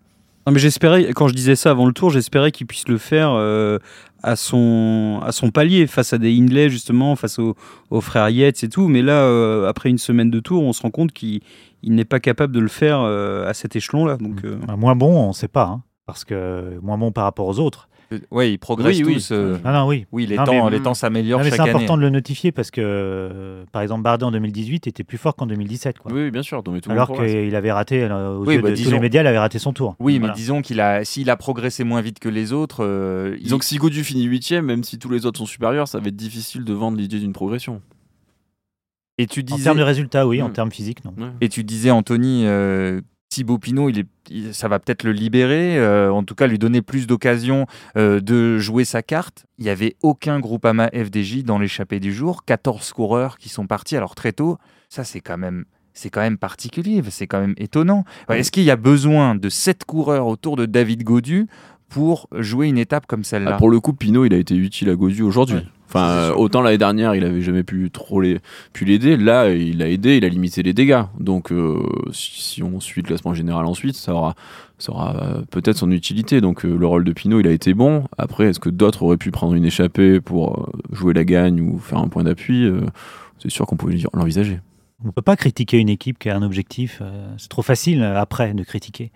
Non, 0.46 0.52
mais 0.54 0.60
j'espérais, 0.60 1.12
quand 1.14 1.28
je 1.28 1.34
disais 1.34 1.56
ça 1.56 1.70
avant 1.70 1.84
le 1.84 1.92
tour, 1.92 2.08
j'espérais 2.10 2.52
qu'il 2.52 2.66
puisse 2.66 2.88
le 2.88 2.96
faire 2.96 3.32
euh, 3.32 3.78
à, 4.22 4.34
son, 4.34 5.20
à 5.22 5.30
son 5.32 5.50
palier, 5.50 5.86
face 5.86 6.14
à 6.14 6.18
des 6.18 6.34
Hindley, 6.34 6.70
justement, 6.70 7.16
face 7.16 7.38
aux, 7.38 7.54
aux 7.90 8.00
frères 8.00 8.30
Yates 8.30 8.64
et 8.64 8.68
tout. 8.70 8.88
Mais 8.88 9.02
là, 9.02 9.20
euh, 9.24 9.68
après 9.68 9.90
une 9.90 9.98
semaine 9.98 10.30
de 10.30 10.40
tour, 10.40 10.62
on 10.62 10.72
se 10.72 10.80
rend 10.82 10.90
compte 10.90 11.12
qu'il 11.12 11.40
il 11.82 11.94
n'est 11.94 12.06
pas 12.06 12.18
capable 12.18 12.54
de 12.54 12.60
le 12.60 12.68
faire 12.68 13.00
euh, 13.02 13.46
à 13.48 13.52
cet 13.54 13.76
échelon-là. 13.76 14.16
Donc, 14.16 14.42
euh, 14.44 14.56
Bah, 14.66 14.76
moins 14.76 14.96
bon, 14.96 15.14
on 15.24 15.28
ne 15.28 15.32
sait 15.34 15.48
pas. 15.48 15.64
hein, 15.66 15.82
parce 16.06 16.24
que 16.24 16.78
moins 16.82 16.96
bon 16.96 17.12
par 17.12 17.24
rapport 17.24 17.46
aux 17.46 17.58
autres. 17.58 17.88
Ouais, 18.30 18.52
ils 18.52 18.58
progressent 18.58 18.96
Oui, 18.98 19.04
oui. 19.04 19.14
tous. 19.14 19.32
euh, 19.32 19.58
Ah 19.64 19.72
non, 19.72 19.86
oui. 19.86 20.06
oui, 20.12 20.24
les 20.26 20.36
Non, 20.36 20.44
temps, 20.44 20.64
mais- 20.64 20.70
les 20.76 20.82
temps 20.82 20.94
s'améliorent 20.94 21.42
c'est 21.44 21.60
important 21.60 21.96
de 21.96 22.02
le 22.02 22.08
notifier 22.10 22.52
parce 22.52 22.70
que, 22.70 22.80
euh, 22.82 23.64
par 23.70 23.82
exemple, 23.82 24.02
Bardet 24.02 24.24
en 24.24 24.30
2018 24.30 24.86
était 24.86 25.04
plus 25.04 25.18
fort 25.18 25.36
qu'en 25.36 25.46
2017. 25.46 25.98
Quoi. 25.98 26.12
Oui, 26.12 26.22
oui, 26.24 26.30
bien 26.30 26.42
sûr. 26.42 26.62
Mais 26.72 26.80
tout 26.80 26.88
le 26.88 26.94
Alors 26.94 27.12
qu'il 27.12 27.54
avait 27.54 27.72
raté, 27.72 28.02
euh, 28.04 28.36
aux 28.38 28.46
Oui, 28.46 28.54
yeux 28.54 28.62
bah, 28.62 28.70
de 28.70 28.76
tous 28.82 28.90
les 28.90 28.98
médias, 29.00 29.20
il 29.22 29.26
avait 29.26 29.38
raté 29.38 29.58
son 29.58 29.72
tour. 29.72 29.94
Oui, 30.00 30.18
mais 30.18 30.30
disons 30.34 30.62
qu'il 30.62 30.80
a, 30.80 31.04
s'il 31.04 31.28
a 31.28 31.36
progressé 31.36 31.84
moins 31.84 32.00
vite 32.00 32.18
que 32.18 32.28
les 32.30 32.52
autres, 32.52 32.84
euh, 32.84 33.34
il- 33.38 33.42
Disons 33.44 33.58
que 33.58 33.64
si 33.66 33.76
Godu 33.76 34.02
finit 34.04 34.24
8 34.24 34.52
même 34.62 34.84
si 34.84 34.98
tous 34.98 35.10
les 35.10 35.26
autres 35.26 35.38
sont 35.38 35.46
supérieurs, 35.46 35.88
ça 35.88 35.98
va 36.00 36.08
être 36.08 36.16
difficile 36.16 36.64
de 36.64 36.72
vendre 36.72 36.96
l'idée 36.98 37.18
d'une 37.18 37.32
progression. 37.32 37.82
et 39.20 39.26
tu 39.26 39.40
En 39.40 39.42
disais, 39.56 39.64
termes 39.64 39.78
de 39.78 39.82
résultats, 39.82 40.28
oui. 40.28 40.40
En 40.40 40.48
Mm. 40.48 40.52
termes 40.52 40.70
physiques, 40.70 41.04
non. 41.04 41.12
Ouais. 41.18 41.30
Et 41.40 41.48
tu 41.48 41.64
disais, 41.64 41.90
Anthony, 41.90 42.44
euh, 42.46 43.00
Thibaut 43.38 43.60
ça 44.50 44.66
va 44.66 44.80
peut-être 44.80 45.04
le 45.04 45.12
libérer, 45.12 45.78
euh, 45.78 46.12
en 46.12 46.24
tout 46.24 46.34
cas 46.34 46.48
lui 46.48 46.58
donner 46.58 46.82
plus 46.82 47.06
d'occasions 47.06 47.66
euh, 47.96 48.20
de 48.20 48.58
jouer 48.58 48.84
sa 48.84 49.00
carte. 49.00 49.46
Il 49.58 49.64
n'y 49.64 49.70
avait 49.70 49.94
aucun 50.02 50.40
Groupama 50.40 50.90
FDJ 50.92 51.44
dans 51.44 51.60
l'échappée 51.60 52.00
du 52.00 52.12
jour, 52.12 52.44
14 52.44 52.92
coureurs 52.92 53.38
qui 53.38 53.48
sont 53.48 53.68
partis, 53.68 53.96
alors 53.96 54.16
très 54.16 54.32
tôt, 54.32 54.58
ça 54.88 55.04
c'est 55.04 55.20
quand 55.20 55.38
même... 55.38 55.66
c'est 55.98 56.10
quand 56.10 56.20
même 56.20 56.38
particulier, 56.38 57.02
c'est 57.10 57.26
quand 57.26 57.40
même 57.40 57.54
étonnant. 57.58 58.04
Est-ce 58.28 58.52
qu'il 58.52 58.62
y 58.62 58.70
a 58.70 58.76
besoin 58.76 59.34
de 59.34 59.48
sept 59.48 59.84
coureurs 59.84 60.28
autour 60.28 60.56
de 60.56 60.64
David 60.64 61.02
Godu 61.02 61.48
pour 61.88 62.28
jouer 62.38 62.68
une 62.68 62.78
étape 62.78 63.06
comme 63.06 63.24
celle-là? 63.24 63.52
Ah, 63.54 63.58
pour 63.58 63.68
le 63.68 63.80
coup, 63.80 63.92
Pinot, 63.92 64.24
il 64.24 64.32
a 64.32 64.36
été 64.36 64.54
utile 64.54 64.90
à 64.90 64.94
Godu 64.94 65.22
aujourd'hui. 65.22 65.56
Ouais, 65.56 65.64
Enfin, 65.88 66.06
euh, 66.10 66.34
autant 66.34 66.60
l'année 66.60 66.76
dernière, 66.76 67.14
il 67.14 67.24
avait 67.24 67.40
jamais 67.40 67.62
pu 67.62 67.90
trop 67.90 68.20
les, 68.20 68.40
pu 68.74 68.84
l'aider. 68.84 69.16
Là, 69.16 69.48
il 69.50 69.82
a 69.82 69.88
aidé, 69.88 70.18
il 70.18 70.24
a 70.26 70.28
limité 70.28 70.62
les 70.62 70.74
dégâts. 70.74 71.02
Donc, 71.18 71.50
euh, 71.50 71.82
si, 72.12 72.42
si 72.42 72.62
on 72.62 72.78
suit 72.78 73.00
le 73.00 73.06
classement 73.06 73.32
général 73.32 73.64
ensuite, 73.64 73.96
ça 73.96 74.12
aura, 74.12 74.34
ça 74.76 74.92
aura 74.92 75.16
euh, 75.16 75.42
peut-être 75.50 75.78
son 75.78 75.90
utilité. 75.90 76.42
Donc, 76.42 76.66
euh, 76.66 76.76
le 76.76 76.86
rôle 76.86 77.04
de 77.04 77.12
Pinot, 77.12 77.40
il 77.40 77.46
a 77.46 77.52
été 77.52 77.72
bon. 77.72 78.04
Après, 78.18 78.44
est-ce 78.48 78.60
que 78.60 78.68
d'autres 78.68 79.02
auraient 79.02 79.16
pu 79.16 79.30
prendre 79.30 79.54
une 79.54 79.64
échappée 79.64 80.20
pour 80.20 80.70
jouer 80.92 81.14
la 81.14 81.24
gagne 81.24 81.62
ou 81.62 81.78
faire 81.78 81.98
un 81.98 82.08
point 82.08 82.22
d'appui? 82.22 82.70
C'est 83.38 83.50
sûr 83.50 83.66
qu'on 83.66 83.76
pouvait 83.76 83.98
l'envisager. 84.12 84.60
On 85.04 85.08
ne 85.08 85.12
peut 85.12 85.22
pas 85.22 85.36
critiquer 85.36 85.78
une 85.78 85.88
équipe 85.88 86.18
qui 86.18 86.28
a 86.28 86.36
un 86.36 86.42
objectif. 86.42 86.98
euh, 87.02 87.28
c'est 87.38 87.48
trop 87.48 87.62
facile 87.62 88.02
euh, 88.02 88.18
après 88.20 88.52
de 88.54 88.62
critiquer. 88.64 89.12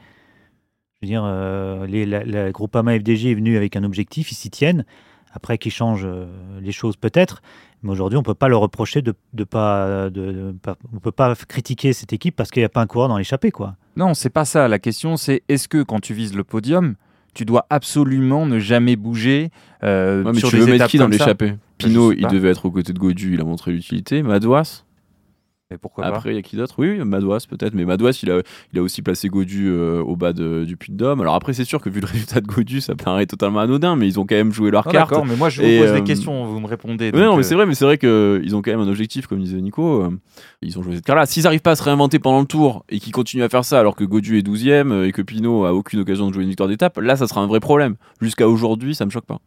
Je 1.01 1.07
veux 1.07 1.11
dire, 1.11 1.23
euh, 1.25 1.87
les, 1.87 2.07
la, 2.07 2.25
la 2.25 2.53
Groupama 2.53 2.97
FDG 2.99 3.33
est 3.33 3.35
venu 3.35 3.57
avec 3.57 3.75
un 3.77 3.83
objectif, 3.83 4.31
ils 4.31 4.37
s'y 4.37 4.51
tiennent. 4.51 4.85
Après 5.35 5.57
qu'ils 5.57 5.73
changent 5.73 6.07
les 6.61 6.73
choses 6.73 6.97
peut-être, 6.97 7.41
mais 7.83 7.91
aujourd'hui 7.91 8.19
on 8.19 8.21
ne 8.21 8.25
peut 8.27 8.35
pas 8.35 8.49
leur 8.49 8.61
reprocher 8.61 9.01
de, 9.01 9.15
de 9.33 9.45
pas, 9.45 10.11
de, 10.11 10.31
de 10.31 10.53
pas- 10.61 10.77
on 10.95 10.99
peut 10.99 11.11
pas 11.11 11.35
critiquer 11.35 11.95
cette 11.95 12.13
équipe 12.13 12.37
parce 12.37 12.51
qu'il 12.51 12.61
n'y 12.61 12.67
a 12.67 12.69
pas 12.69 12.83
un 12.83 12.87
coureur 12.87 13.09
dans 13.09 13.17
l'échappée 13.17 13.51
quoi. 13.51 13.77
Non, 13.97 14.13
c'est 14.13 14.29
pas 14.29 14.45
ça. 14.45 14.69
La 14.69 14.79
question, 14.79 15.17
c'est 15.17 15.43
est-ce 15.49 15.69
que 15.69 15.83
quand 15.83 16.01
tu 16.01 16.13
vises 16.13 16.35
le 16.37 16.45
podium, 16.45 16.97
tu 17.33 17.47
dois 17.47 17.65
absolument 17.71 18.45
ne 18.45 18.59
jamais 18.59 18.95
bouger 18.95 19.51
euh, 19.85 20.23
Ouais, 20.23 20.33
mais 20.35 20.39
sur 20.39 20.51
tu 20.51 20.57
des 20.57 20.63
veux 20.67 20.73
mettre 20.73 20.87
qui 20.89 20.99
dans 20.99 21.09
l'échappée? 21.09 21.55
Pinot, 21.79 22.13
il 22.13 22.27
devait 22.29 22.51
être 22.51 22.67
aux 22.67 22.71
côtés 22.71 22.93
de 22.93 22.99
Godu, 22.99 23.33
il 23.33 23.41
a 23.41 23.45
montré 23.45 23.73
l'utilité. 23.73 24.23
Madouas, 24.23 24.85
Mais 25.73 25.79
pourquoi 25.79 26.05
pas 26.05 26.11
Après, 26.17 26.31
il 26.33 26.37
y 26.37 26.39
a 26.39 26.43
qui 26.43 26.57
d'autre? 26.57 26.75
Oui, 26.79 26.99
Madouas 27.05 27.47
peut-être, 27.49 27.75
mais 27.75 27.85
Madouas, 27.85 28.19
il 28.23 28.31
a, 28.31 28.41
il 28.73 28.79
a 28.79 28.83
aussi 28.83 29.01
placé 29.03 29.29
Godu 29.29 29.69
euh, 29.69 30.01
au 30.03 30.17
bas 30.17 30.33
de- 30.33 30.65
du 30.67 30.77
puits 30.77 30.93
de 30.93 30.97
Dôme. 30.99 31.21
Alors 31.23 31.35
après, 31.35 31.53
c'est 31.55 31.65
sûr 31.65 31.81
que 31.81 31.89
vu 31.89 32.01
le 32.01 32.07
résultat 32.13 32.41
de 32.41 32.47
Godu, 32.47 32.81
ça 32.81 32.95
paraît 32.95 33.27
totalement 33.27 33.61
anodin, 33.61 33.97
mais 33.97 34.07
ils 34.07 34.21
ont 34.21 34.27
quand 34.27 34.35
même 34.35 34.53
joué 34.53 34.71
leur 34.71 34.87
Non, 34.87 34.93
carte. 34.93 35.11
D'accord, 35.11 35.25
mais 35.27 35.37
moi 35.37 35.49
je 35.49 35.63
vous 35.63 35.67
Et, 35.69 35.79
pose 35.81 35.89
euh, 35.89 35.95
des 35.95 36.05
questions, 36.05 36.45
vous 36.45 36.61
me 36.61 36.67
répondez. 36.67 37.11
Non, 37.13 37.33
mais 37.37 37.41
euh, 37.41 37.43
c'est 37.43 37.55
vrai, 37.55 37.65
mais 37.67 37.75
c'est 37.75 37.85
vrai 37.87 37.97
qu'ils 37.99 38.55
ont 38.55 38.61
quand 38.63 38.71
même 38.71 38.81
un 38.81 38.89
objectif, 38.89 39.27
comme 39.27 39.41
disait 39.41 39.61
Nico. 39.61 40.03
euh, 40.03 40.11
ils 40.61 40.79
ont 40.79 40.83
joué 40.83 40.95
cette 40.97 41.05
carte-là. 41.07 41.25
S'ils 41.27 41.45
n'arrivent 41.45 41.61
pas 41.63 41.73
à 41.73 41.77
se 41.77 41.83
réinventer 41.83 42.19
pendant 42.19 42.41
le 42.41 42.47
tour 42.47 42.85
et 42.91 43.01
qu'ils 43.01 43.13
continuent 43.13 43.43
à 43.45 43.49
faire 43.49 43.65
ça 43.65 43.81
alors 43.81 43.97
que 43.97 44.05
Godu 44.05 44.39
est 44.39 44.47
12ème 44.47 44.93
euh, 44.93 45.07
et 45.09 45.13
que 45.13 45.23
Pinot 45.23 45.65
a 45.65 45.73
aucune 45.73 46.01
occasion 46.01 46.29
de 46.29 46.35
jouer 46.35 46.43
une 46.43 46.49
victoire 46.51 46.69
d'étape, 46.69 46.99
là, 46.99 47.17
ça 47.17 47.27
sera 47.27 47.41
un 47.41 47.47
vrai 47.47 47.61
problème. 47.61 47.97
Jusqu'à 48.21 48.49
aujourd'hui, 48.49 48.95
ça 48.95 49.07
me 49.07 49.11
choque 49.11 49.27
pas. 49.27 49.39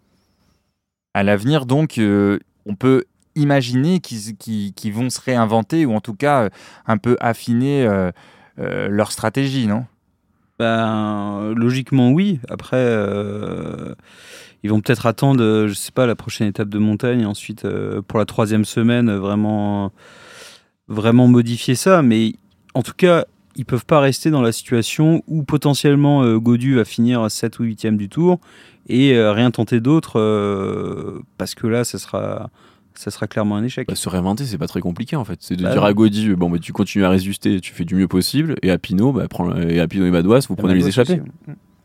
À 1.14 1.24
l'avenir, 1.24 1.66
donc, 1.66 1.98
euh, 1.98 2.40
on 2.66 2.76
peut 2.76 3.06
imaginer 3.36 4.00
qu'ils 4.00 4.94
vont 4.94 5.10
se 5.10 5.20
réinventer 5.22 5.86
ou 5.86 5.94
en 5.94 6.02
tout 6.02 6.16
cas 6.16 6.44
euh, 6.44 6.50
un 6.88 6.98
peu 6.98 7.18
affiner 7.20 7.86
euh, 7.86 8.12
euh, 8.60 8.88
leur 8.90 9.12
stratégie, 9.12 9.68
non? 9.68 9.86
Ben, 10.58 11.54
logiquement, 11.54 12.12
oui. 12.12 12.40
Après, 12.48 12.80
ils 14.64 14.70
vont 14.70 14.80
peut-être 14.80 15.06
attendre, 15.06 15.68
je 15.68 15.74
sais 15.74 15.92
pas, 15.92 16.06
la 16.06 16.16
prochaine 16.16 16.48
étape 16.48 16.70
de 16.70 16.80
montagne 16.80 17.22
et 17.22 17.26
ensuite, 17.26 17.68
pour 18.08 18.20
la 18.20 18.26
troisième 18.26 18.64
semaine, 18.64 19.14
vraiment, 19.14 19.92
vraiment 20.88 21.28
modifier 21.28 21.76
ça. 21.76 22.02
Mais 22.02 22.36
en 22.74 22.84
tout 22.84 22.94
cas, 22.96 23.26
ils 23.58 23.66
peuvent 23.66 23.86
pas 23.86 24.00
rester 24.00 24.30
dans 24.30 24.42
la 24.42 24.54
situation 24.54 25.24
où 25.28 25.44
potentiellement 25.44 26.24
euh, 26.24 26.40
Godu 26.40 26.76
va 26.76 26.86
finir 26.86 27.30
7 27.30 27.60
ou 27.60 27.66
8e 27.66 27.98
du 27.98 28.08
tour 28.08 28.40
et 28.88 29.20
rien 29.20 29.52
tenter 29.52 29.82
d'autre 29.82 31.24
parce 31.38 31.56
que 31.56 31.66
là, 31.66 31.84
ça 31.84 31.98
sera, 31.98 32.52
ça 32.96 33.12
sera 33.12 33.28
clairement 33.28 33.56
un 33.58 33.64
échec. 33.64 33.88
Bah, 33.88 33.96
se 33.96 34.10
réinventer, 34.10 34.46
c'est 34.46 34.58
pas 34.58 34.68
très 34.68 34.82
compliqué 34.82 35.16
en 35.16 35.24
fait. 35.26 35.38
C'est 35.42 35.56
de 35.56 35.64
Bah 35.64 35.72
dire 35.72 35.82
non. 35.82 35.88
à 35.88 35.94
Godu, 35.94 36.36
bon, 36.36 36.50
bah, 36.50 36.58
tu 36.60 36.74
continues 36.74 37.06
à 37.06 37.10
résister, 37.10 37.60
tu 37.62 37.74
fais 37.74 37.86
du 37.86 37.96
mieux 37.96 38.08
possible, 38.08 38.56
et 38.62 38.72
à 38.72 38.78
Pinot, 38.78 39.12
bah, 39.12 39.28
prends, 39.30 39.56
et 39.56 39.80
à 39.80 39.88
Pinot 39.88 40.06
et 40.06 40.12
Madouas, 40.12 40.46
vous 40.50 40.56
prenez 40.56 40.74
les 40.76 40.88
échappées. 40.88 41.22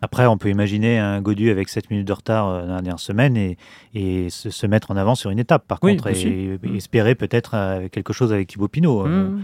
Après, 0.03 0.25
on 0.27 0.39
peut 0.39 0.49
imaginer 0.49 0.99
un 0.99 1.21
Godu 1.21 1.51
avec 1.51 1.69
7 1.69 1.91
minutes 1.91 2.09
de 2.09 2.13
retard 2.15 2.49
euh, 2.49 2.61
dans 2.67 2.75
la 2.77 2.81
dernière 2.81 2.99
semaine 3.01 3.37
et, 3.37 3.59
et 3.93 4.31
se, 4.31 4.49
se 4.49 4.67
mettre 4.67 4.91
en 4.91 4.97
avant 4.97 5.15
sur 5.15 5.31
une 5.31 5.39
étape, 5.39 5.67
par 5.69 5.79
Oui, 5.83 5.93
contre, 5.97 6.09
et, 6.09 6.59
Mm. 6.63 6.75
espérer 6.77 7.15
peut-être 7.15 7.51
euh, 7.55 7.89
quelque 7.89 8.15
chose 8.15 8.33
avec 8.33 8.49
Thibaut 8.49 8.69
Pinot. 8.69 9.07
Euh, 9.07 9.29
Mmh. 9.29 9.43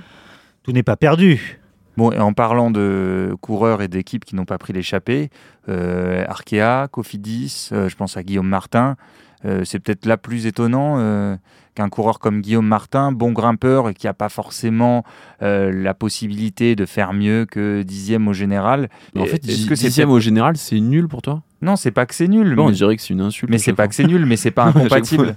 Tout 0.62 0.72
n'est 0.72 0.82
pas 0.82 0.96
perdu. 0.96 1.60
Bon, 1.98 2.10
et 2.10 2.18
en 2.18 2.32
parlant 2.32 2.70
de 2.70 3.36
coureurs 3.42 3.82
et 3.82 3.88
d'équipes 3.88 4.24
qui 4.24 4.34
n'ont 4.34 4.44
pas 4.46 4.58
pris 4.58 4.72
l'échappée, 4.72 5.28
euh, 5.68 6.24
Arkea, 6.26 6.88
Cofidis, 6.90 7.68
euh, 7.72 7.88
je 7.88 7.96
pense 7.96 8.16
à 8.16 8.22
Guillaume 8.22 8.48
Martin, 8.48 8.96
euh, 9.44 9.62
c'est 9.64 9.78
peut-être 9.78 10.06
là 10.06 10.16
plus 10.16 10.46
étonnant 10.46 10.96
euh, 10.98 11.36
qu'un 11.74 11.88
coureur 11.88 12.18
comme 12.18 12.40
Guillaume 12.40 12.66
Martin, 12.66 13.12
bon 13.12 13.32
grimpeur 13.32 13.88
et 13.88 13.94
qui 13.94 14.06
n'a 14.06 14.14
pas 14.14 14.28
forcément 14.28 15.04
euh, 15.42 15.70
la 15.70 15.94
possibilité 15.94 16.74
de 16.74 16.86
faire 16.86 17.12
mieux 17.12 17.44
que 17.44 17.82
dixième 17.82 18.26
au 18.28 18.32
général. 18.32 18.88
Mais 19.14 19.20
en 19.22 19.26
fait, 19.26 19.46
est-ce 19.48 19.66
que 19.66 19.74
c'est 19.74 19.88
dixième 19.88 20.10
au 20.10 20.20
général, 20.20 20.56
c'est 20.56 20.80
nul 20.80 21.08
pour 21.08 21.22
toi? 21.22 21.42
Non, 21.62 21.76
c'est 21.76 21.90
pas 21.90 22.06
que 22.06 22.14
c'est 22.14 22.28
nul, 22.28 22.58
on 22.58 22.70
dirait 22.70 22.96
que 22.96 23.02
c'est 23.02 23.14
une 23.14 23.20
insulte. 23.20 23.50
mais 23.50 23.58
c'est 23.58 23.72
pas 23.72 23.88
que 23.88 23.94
c'est 23.94 24.06
nul, 24.06 24.24
mais 24.26 24.36
c'est 24.36 24.50
pas 24.50 24.64
incompatible. 24.66 25.36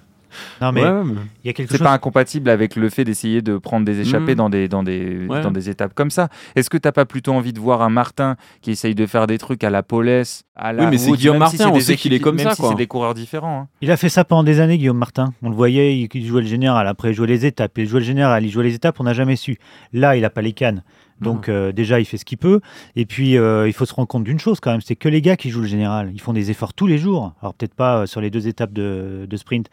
Non, 0.62 0.72
mais 0.72 0.84
Ouais, 0.84 0.90
ouais, 0.90 1.04
mais- 1.06 1.14
il 1.44 1.48
y 1.48 1.50
a 1.50 1.54
quelque 1.54 1.72
C'est 1.72 1.84
pas 1.84 1.92
incompatible 1.94 2.50
avec 2.50 2.76
le 2.76 2.90
fait 2.90 3.04
d'essayer 3.04 3.42
de 3.42 3.58
prendre 3.58 3.86
des 3.86 4.00
échappées 4.02 4.32
Mhm. 4.32 4.36
dans, 4.36 4.50
des, 4.50 4.68
dans, 4.68 4.84
des, 4.84 5.26
Ouais. 5.28 5.42
dans 5.42 5.52
des 5.52 5.70
étapes 5.70 5.94
comme 5.94 6.10
ça. 6.12 6.30
Est-ce 6.56 6.70
que 6.70 6.78
t'as 6.78 6.92
pas 6.92 7.06
plutôt 7.06 7.34
envie 7.34 7.54
de 7.54 7.60
voir 7.60 7.82
un 7.82 7.90
Martin 7.90 8.36
qui 8.62 8.72
essaye 8.72 8.96
de 8.96 9.06
faire 9.06 9.28
des 9.28 9.38
trucs 9.38 9.64
à 9.64 9.70
la 9.70 9.84
Paulès, 9.84 10.44
à 10.56 10.74
la 10.74 10.84
Oui, 10.86 10.90
mais 10.92 10.98
c'est 10.98 11.12
Guillaume 11.12 11.36
si 11.36 11.40
Martin, 11.58 11.72
on 11.74 11.80
sait 11.80 11.96
qu'il 11.96 12.14
est 12.14 12.20
comme 12.20 12.36
même 12.36 12.48
ça, 12.50 12.56
si 12.56 12.62
c'est 12.68 12.76
des 12.76 12.88
coureurs 12.88 13.14
différents. 13.14 13.62
hein. 13.62 13.68
Il 13.82 13.92
a 13.92 13.98
fait 13.98 14.10
ça 14.10 14.24
pendant 14.24 14.44
des 14.44 14.60
années, 14.60 14.78
Guillaume 14.78 14.98
Martin. 14.98 15.34
On 15.42 15.50
le 15.50 15.56
voyait, 15.56 15.98
il 16.14 16.26
jouait 16.26 16.42
le 16.42 16.48
général. 16.48 16.88
Après, 16.88 17.12
il 17.12 17.14
jouait 17.14 17.28
les 17.28 17.46
étapes. 17.46 17.78
Il 17.78 17.88
jouait 17.88 18.00
le 18.02 18.06
général, 18.06 18.44
il 18.46 18.50
jouait 18.50 18.64
les 18.64 18.76
étapes, 18.76 19.00
on 19.00 19.04
n'a 19.04 19.14
jamais 19.14 19.36
su. 19.36 19.58
Là, 19.94 20.16
il 20.16 20.22
n'a 20.22 20.30
pas 20.30 20.42
les 20.42 20.54
cannes. 20.54 20.84
Donc, 21.22 21.50
euh, 21.50 21.74
déjà, 21.74 22.00
il 22.00 22.06
fait 22.06 22.16
ce 22.16 22.24
qu'il 22.24 22.38
peut. 22.38 22.62
Et 22.96 23.06
puis, 23.06 23.38
euh, 23.38 23.68
il 23.68 23.74
faut 23.74 23.84
se 23.86 23.94
rendre 23.94 24.08
compte 24.08 24.24
d'une 24.24 24.40
chose 24.40 24.62
quand 24.62 24.72
même 24.72 24.80
c'est 24.80 24.96
que 24.96 25.10
les 25.10 25.22
gars 25.22 25.36
qui 25.36 25.50
jouent 25.50 25.60
le 25.60 25.68
général, 25.68 26.12
ils 26.14 26.22
font 26.22 26.32
des 26.32 26.50
efforts 26.50 26.74
tous 26.74 26.88
les 26.88 26.98
jours. 26.98 27.34
Alors, 27.42 27.54
peut-être 27.54 27.74
pas 27.74 27.98
euh, 27.98 28.06
sur 28.06 28.22
les 28.22 28.30
deux 28.30 28.48
étapes 28.48 28.72
de, 28.72 29.26
de 29.30 29.38
sprint. 29.38 29.68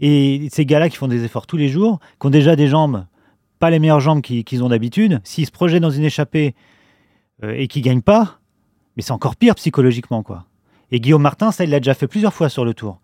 Et 0.00 0.48
ces 0.50 0.66
gars-là 0.66 0.88
qui 0.88 0.96
font 0.96 1.08
des 1.08 1.24
efforts 1.24 1.46
tous 1.46 1.56
les 1.56 1.68
jours, 1.68 2.00
qui 2.20 2.26
ont 2.26 2.30
déjà 2.30 2.56
des 2.56 2.66
jambes, 2.66 3.06
pas 3.58 3.70
les 3.70 3.78
meilleures 3.78 4.00
jambes 4.00 4.20
qu'ils 4.20 4.62
ont 4.64 4.68
d'habitude, 4.68 5.20
s'ils 5.24 5.46
se 5.46 5.50
projettent 5.52 5.82
dans 5.82 5.90
une 5.90 6.04
échappée 6.04 6.54
euh, 7.42 7.54
et 7.56 7.68
qu'ils 7.68 7.82
gagnent 7.82 8.02
pas, 8.02 8.40
mais 8.96 9.02
c'est 9.02 9.12
encore 9.12 9.36
pire 9.36 9.54
psychologiquement, 9.54 10.22
quoi. 10.22 10.46
Et 10.90 11.00
Guillaume 11.00 11.22
Martin, 11.22 11.50
ça, 11.50 11.64
il 11.64 11.70
l'a 11.70 11.80
déjà 11.80 11.94
fait 11.94 12.06
plusieurs 12.06 12.34
fois 12.34 12.48
sur 12.48 12.64
le 12.64 12.74
tour. 12.74 13.00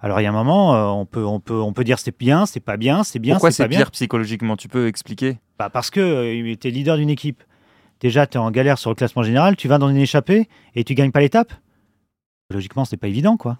Alors, 0.00 0.20
il 0.20 0.24
y 0.24 0.26
a 0.26 0.30
un 0.30 0.32
moment, 0.32 0.74
euh, 0.74 0.86
on, 0.86 1.06
peut, 1.06 1.24
on, 1.24 1.40
peut, 1.40 1.58
on 1.60 1.72
peut 1.72 1.84
dire 1.84 1.98
c'est 1.98 2.16
bien, 2.16 2.44
c'est 2.46 2.60
pas 2.60 2.76
bien, 2.76 3.04
c'est 3.04 3.18
bien, 3.18 3.34
Pourquoi 3.34 3.50
c'est 3.50 3.64
pas 3.64 3.68
bien. 3.68 3.78
pire 3.78 3.90
psychologiquement 3.90 4.56
Tu 4.56 4.68
peux 4.68 4.86
expliquer? 4.86 5.38
Bah, 5.58 5.70
Parce 5.70 5.90
que 5.90 6.00
euh, 6.00 6.34
il 6.34 6.46
était 6.48 6.70
leader 6.70 6.96
d'une 6.98 7.10
équipe. 7.10 7.42
Déjà, 8.00 8.26
tu 8.26 8.36
es 8.36 8.40
en 8.40 8.50
galère 8.50 8.78
sur 8.78 8.90
le 8.90 8.96
classement 8.96 9.22
général, 9.22 9.56
tu 9.56 9.66
vas 9.66 9.78
dans 9.78 9.88
une 9.88 9.96
échappée 9.96 10.48
et 10.74 10.84
tu 10.84 10.94
gagnes 10.94 11.10
pas 11.10 11.20
l'étape? 11.20 11.52
Logiquement, 12.50 12.84
c'est 12.84 12.98
pas 12.98 13.08
évident, 13.08 13.36
quoi. 13.38 13.58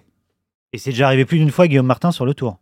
Et 0.74 0.78
c'est 0.78 0.90
déjà 0.90 1.06
arrivé 1.06 1.24
plus 1.24 1.38
d'une 1.38 1.50
fois 1.50 1.66
Guillaume 1.66 1.86
Martin 1.86 2.10
sur 2.12 2.26
le 2.26 2.34
tour. 2.34 2.58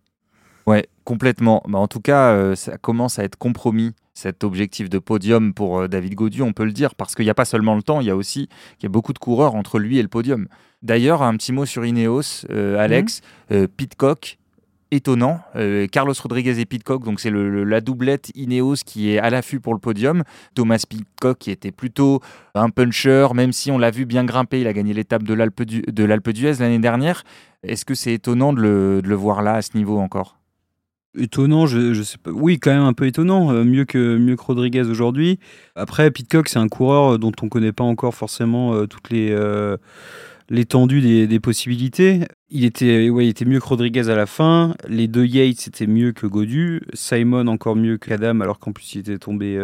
Ouais, 0.67 0.87
complètement. 1.05 1.63
Bah, 1.67 1.79
en 1.79 1.89
tout 1.89 2.01
cas, 2.01 2.33
euh, 2.33 2.55
ça 2.55 2.79
commence 2.79 3.19
à 3.19 3.25
être 3.25 3.37
compromis, 3.37 3.93
cet 4.15 4.45
objectif 4.45 4.89
de 4.91 4.99
podium 4.99 5.55
pour 5.55 5.81
euh, 5.81 5.89
David 5.89 6.15
Gaudu, 6.15 6.43
on 6.43 6.53
peut 6.53 6.65
le 6.65 6.73
dire, 6.73 6.95
parce 6.95 7.15
qu'il 7.15 7.25
n'y 7.25 7.31
a 7.31 7.35
pas 7.35 7.45
seulement 7.47 7.75
le 7.75 7.83
temps, 7.83 8.01
il 8.01 8.07
y 8.07 8.11
a 8.11 8.17
aussi 8.17 8.49
il 8.79 8.83
y 8.83 8.87
a 8.87 8.91
beaucoup 8.91 9.13
de 9.15 9.19
coureurs 9.19 9.55
entre 9.55 9.79
lui 9.79 9.99
et 9.99 10.03
le 10.03 10.09
podium. 10.09 10.47
D'ailleurs, 10.83 11.23
un 11.23 11.35
petit 11.37 11.53
mot 11.53 11.65
sur 11.65 11.85
Ineos, 11.87 12.45
euh, 12.51 12.77
Alex, 12.79 13.21
euh, 13.53 13.67
Pitcock, 13.75 14.39
étonnant. 14.91 15.41
euh, 15.57 15.87
Carlos 15.87 16.13
Rodriguez 16.23 16.61
et 16.61 16.67
Pitcock, 16.67 17.03
donc 17.05 17.19
c'est 17.21 17.31
le- 17.31 17.49
le- 17.49 17.65
la 17.65 17.81
doublette 17.81 18.31
Ineos 18.35 18.77
qui 18.85 19.11
est 19.13 19.19
à 19.19 19.31
l'affût 19.31 19.59
pour 19.61 19.73
le 19.73 19.81
podium. 19.81 20.23
Thomas 20.55 20.85
Pitcock 20.87 21.39
qui 21.39 21.51
était 21.51 21.73
plutôt 21.73 22.21
un 22.55 22.69
puncher, 22.69 23.29
même 23.35 23.53
si 23.53 23.71
on 23.71 23.79
l'a 23.79 23.91
vu 23.91 24.05
bien 24.05 24.25
grimper, 24.25 24.61
il 24.61 24.67
a 24.67 24.75
gagné 24.75 24.93
l'étape 24.93 25.23
de 25.23 25.33
l'Alpe 25.33 25.63
du- 25.63 25.81
de 25.83 26.05
l'Alpe 26.05 26.29
d'Huez 26.31 26.55
l'année 26.61 26.79
dernière. 26.79 27.25
Est-ce 27.63 27.87
que 27.87 27.95
c'est 27.95 28.13
étonnant 28.13 28.53
de 28.53 28.61
le, 28.61 29.01
de 29.03 29.09
le 29.09 29.15
voir 29.15 29.41
là, 29.41 29.55
à 29.55 29.63
ce 29.63 29.75
niveau 29.79 29.99
encore? 29.99 30.37
Étonnant, 31.19 31.67
je, 31.67 32.03
sais 32.03 32.17
pas. 32.17 32.31
Oui, 32.31 32.59
quand 32.59 32.71
même 32.71 32.85
un 32.85 32.95
peu 32.95 33.07
étonnant, 33.07 33.53
euh, 33.53 33.65
mieux 33.65 33.85
que 33.85 34.17
mieux 34.17 34.35
Rodriguez 34.39 34.89
aujourd'hui. 34.89 35.39
Après, 35.75 36.11
Pitcock, 36.11 36.49
c'est 36.49 36.59
un 36.59 36.69
coureur 36.69 37.15
euh, 37.15 37.19
dont 37.19 37.33
on 37.43 37.51
connaît 37.51 37.73
pas 37.73 37.85
encore 37.85 38.15
forcément 38.15 38.75
euh, 38.75 38.87
toutes 38.87 39.11
les 39.11 39.37
l'étendue 40.49 41.01
des, 41.01 41.27
des 41.27 41.41
possibilités. 41.41 42.21
Il 42.51 42.65
était, 42.65 43.09
ouais, 43.09 43.27
il 43.27 43.31
était 43.31 43.45
mieux 43.45 43.59
que 43.59 43.65
Rodriguez 43.65 44.09
à 44.09 44.17
la 44.17 44.27
fin. 44.27 44.75
Les 44.89 45.07
deux 45.07 45.25
Yates, 45.25 45.61
c'était 45.61 45.87
mieux 45.87 46.13
que 46.13 46.27
Godu. 46.27 46.83
Simon 46.95 47.47
encore 47.47 47.77
mieux 47.77 47.97
qu'Adam, 47.97 48.41
alors 48.41 48.59
qu'en 48.59 48.73
plus 48.73 48.95
il 48.95 48.99
était 48.99 49.19
tombé, 49.19 49.59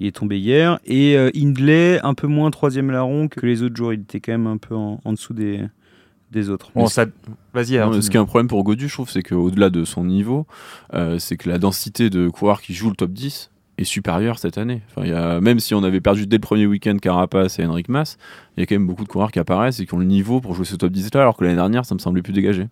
il 0.00 0.06
est 0.08 0.16
tombé 0.16 0.38
hier. 0.38 0.80
Et 0.84 1.16
Hindley, 1.16 2.00
un 2.02 2.14
peu 2.14 2.26
moins 2.26 2.50
troisième 2.50 2.90
larron 2.90 3.28
que 3.28 3.46
les 3.46 3.62
autres 3.62 3.76
jours. 3.76 3.92
Il 3.92 4.00
était 4.00 4.18
quand 4.18 4.32
même 4.32 4.48
un 4.48 4.56
peu 4.56 4.74
en 4.74 5.12
dessous 5.12 5.34
des 5.34 5.60
des 6.30 6.50
autres. 6.50 6.70
Bon, 6.74 6.86
ça... 6.86 7.06
Vas-y, 7.52 7.78
ce 8.02 8.10
qui 8.10 8.16
est 8.16 8.20
un 8.20 8.24
problème 8.24 8.48
pour 8.48 8.62
Godu, 8.62 8.88
je 8.88 8.94
trouve, 8.94 9.10
c'est 9.10 9.22
qu'au-delà 9.22 9.70
de 9.70 9.84
son 9.84 10.04
niveau, 10.04 10.46
euh, 10.94 11.18
c'est 11.18 11.36
que 11.36 11.48
la 11.48 11.58
densité 11.58 12.10
de 12.10 12.28
coureurs 12.28 12.62
qui 12.62 12.74
jouent 12.74 12.90
le 12.90 12.96
top 12.96 13.10
10 13.10 13.50
est 13.78 13.84
supérieure 13.84 14.38
cette 14.38 14.58
année. 14.58 14.82
Enfin, 14.90 15.06
il 15.06 15.10
y 15.10 15.14
a, 15.14 15.40
même 15.40 15.58
si 15.58 15.74
on 15.74 15.82
avait 15.82 16.00
perdu 16.00 16.26
dès 16.26 16.36
le 16.36 16.40
premier 16.40 16.66
week-end 16.66 16.96
Carapace 16.98 17.58
et 17.58 17.66
Henrik 17.66 17.88
Mas, 17.88 18.18
il 18.56 18.60
y 18.60 18.62
a 18.62 18.66
quand 18.66 18.76
même 18.76 18.86
beaucoup 18.86 19.04
de 19.04 19.08
coureurs 19.08 19.32
qui 19.32 19.38
apparaissent 19.38 19.80
et 19.80 19.86
qui 19.86 19.94
ont 19.94 19.98
le 19.98 20.04
niveau 20.04 20.40
pour 20.40 20.54
jouer 20.54 20.64
ce 20.64 20.76
top 20.76 20.92
10 20.92 21.14
là, 21.14 21.22
alors 21.22 21.36
que 21.36 21.44
l'année 21.44 21.56
dernière, 21.56 21.84
ça 21.84 21.94
me 21.94 22.00
semblait 22.00 22.22
plus 22.22 22.32
dégagé. 22.32 22.68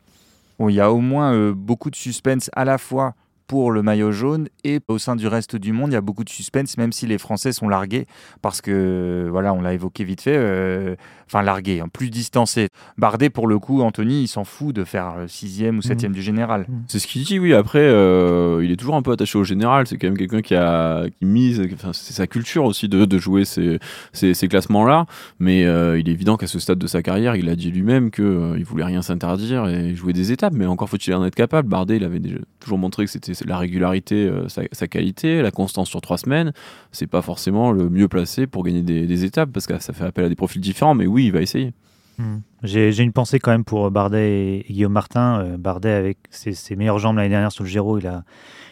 Bon, 0.59 0.69
il 0.69 0.75
y 0.75 0.81
a 0.81 0.93
au 0.93 1.01
moins 1.01 1.33
euh, 1.33 1.53
beaucoup 1.55 1.91
de 1.91 1.97
suspense 1.97 2.51
à 2.53 2.65
la 2.65 2.79
fois 2.79 3.15
pour 3.49 3.73
le 3.73 3.83
maillot 3.83 4.13
jaune 4.13 4.49
et 4.63 4.79
au 4.87 4.99
sein 4.99 5.17
du 5.17 5.27
reste 5.27 5.57
du 5.57 5.73
monde, 5.73 5.91
il 5.91 5.95
y 5.95 5.97
a 5.97 6.01
beaucoup 6.01 6.23
de 6.23 6.29
suspense, 6.29 6.77
même 6.77 6.93
si 6.93 7.07
les 7.07 7.19
Français 7.19 7.53
sont 7.53 7.69
largués, 7.69 8.07
parce 8.43 8.61
que, 8.61 9.27
voilà, 9.31 9.53
on 9.53 9.61
l'a 9.61 9.75
évoqué 9.75 10.05
vite 10.05 10.21
fait, 10.21 10.37
euh, 10.37 10.95
enfin 11.27 11.43
largués, 11.43 11.81
hein, 11.81 11.89
plus 11.93 12.11
distancés. 12.11 12.69
Bardet, 12.99 13.31
pour 13.31 13.49
le 13.49 13.59
coup, 13.59 13.83
Anthony, 13.83 14.23
il 14.23 14.29
s'en 14.29 14.45
fout 14.45 14.75
de 14.75 14.85
faire 14.85 15.15
euh, 15.17 15.27
sixième 15.27 15.79
ou 15.79 15.83
septième 15.83 16.13
du 16.13 16.23
général. 16.23 16.67
C'est 16.87 16.99
ce 16.99 17.07
qu'il 17.07 17.25
dit, 17.25 17.39
oui. 17.39 17.55
Après, 17.55 17.81
euh, 17.81 18.63
il 18.63 18.71
est 18.71 18.77
toujours 18.77 18.97
un 18.97 19.03
peu 19.03 19.13
attaché 19.13 19.39
au 19.39 19.45
général. 19.45 19.87
C'est 19.87 19.97
quand 19.97 20.07
même 20.09 20.19
quelqu'un 20.19 20.43
qui 20.43 20.55
a 20.55 21.07
qui 21.19 21.25
mise. 21.25 21.63
Enfin, 21.73 21.93
c'est 21.95 22.13
sa 22.13 22.27
culture 22.27 22.65
aussi 22.65 22.89
de, 22.89 23.07
de 23.07 23.19
jouer 23.19 23.47
ces, 23.47 23.79
ces, 24.13 24.35
ces 24.35 24.49
classements-là. 24.49 25.07
Mais 25.39 25.65
euh, 25.65 25.99
il 25.99 26.09
est 26.09 26.13
évident 26.13 26.37
qu'à 26.37 26.47
ce 26.47 26.59
stade 26.59 26.79
de 26.79 26.87
sa 26.87 27.03
carrière, 27.03 27.35
il 27.35 27.49
a 27.49 27.57
dit 27.57 27.71
lui-même 27.71 28.11
que 28.11 28.23
euh, 28.23 28.59
il 28.59 28.65
voulait 28.65 28.85
rien 28.85 29.01
s'interdire 29.01 29.67
et 29.69 29.95
jouer 29.95 30.13
des 30.13 30.33
étapes. 30.33 30.53
Mais 30.55 30.67
encore 30.67 30.91
faut-il 30.91 31.15
en 31.15 31.25
être 31.25 31.35
capable. 31.35 31.69
Bardet, 31.69 31.97
il 31.97 32.05
avait 32.05 32.21
déjà 32.21 32.39
toujours 32.61 32.79
montré 32.79 33.07
que 33.07 33.11
c'était 33.11 33.35
la 33.47 33.59
régularité, 33.59 34.27
euh, 34.27 34.49
sa, 34.49 34.87
qualité, 34.87 35.43
la 35.43 35.51
constance 35.51 35.89
sur 35.89 36.01
trois 36.01 36.19
semaines. 36.19 36.53
C'est 36.93 37.07
pas 37.07 37.23
forcément 37.23 37.73
le 37.73 37.89
mieux 37.89 38.09
placé 38.09 38.47
pour 38.47 38.65
gagner 38.65 38.83
des, 38.83 39.25
étapes 39.25 39.51
parce 39.53 39.67
que 39.67 39.79
ça 39.81 39.93
fait 39.93 40.05
appel 40.05 40.25
à 40.25 40.29
des 40.29 40.37
profils 40.37 40.61
différents. 40.61 40.95
Mais 40.95 41.07
oui, 41.07 41.27
il 41.27 41.33
va 41.33 41.43
essayer. 41.43 41.73
Hmm. 42.19 42.39
J'ai 42.65 43.03
une 43.03 43.13
pensée 43.13 43.39
quand 43.39 43.53
même 43.53 43.65
pour 43.65 43.91
Bardet 43.91 44.59
et, 44.59 44.67
Guillaume 44.69 44.93
Martin. 44.93 45.41
Euh, 45.41 45.57
Bardet, 45.57 45.93
avec 45.93 46.19
ses, 46.31 46.77
meilleures 46.77 46.99
jambes 46.99 47.17
l'année 47.17 47.29
dernière 47.29 47.53
sur 47.53 47.63
le 47.63 47.71
Giro, 47.71 47.99
il 47.99 48.07
a, 48.07 48.25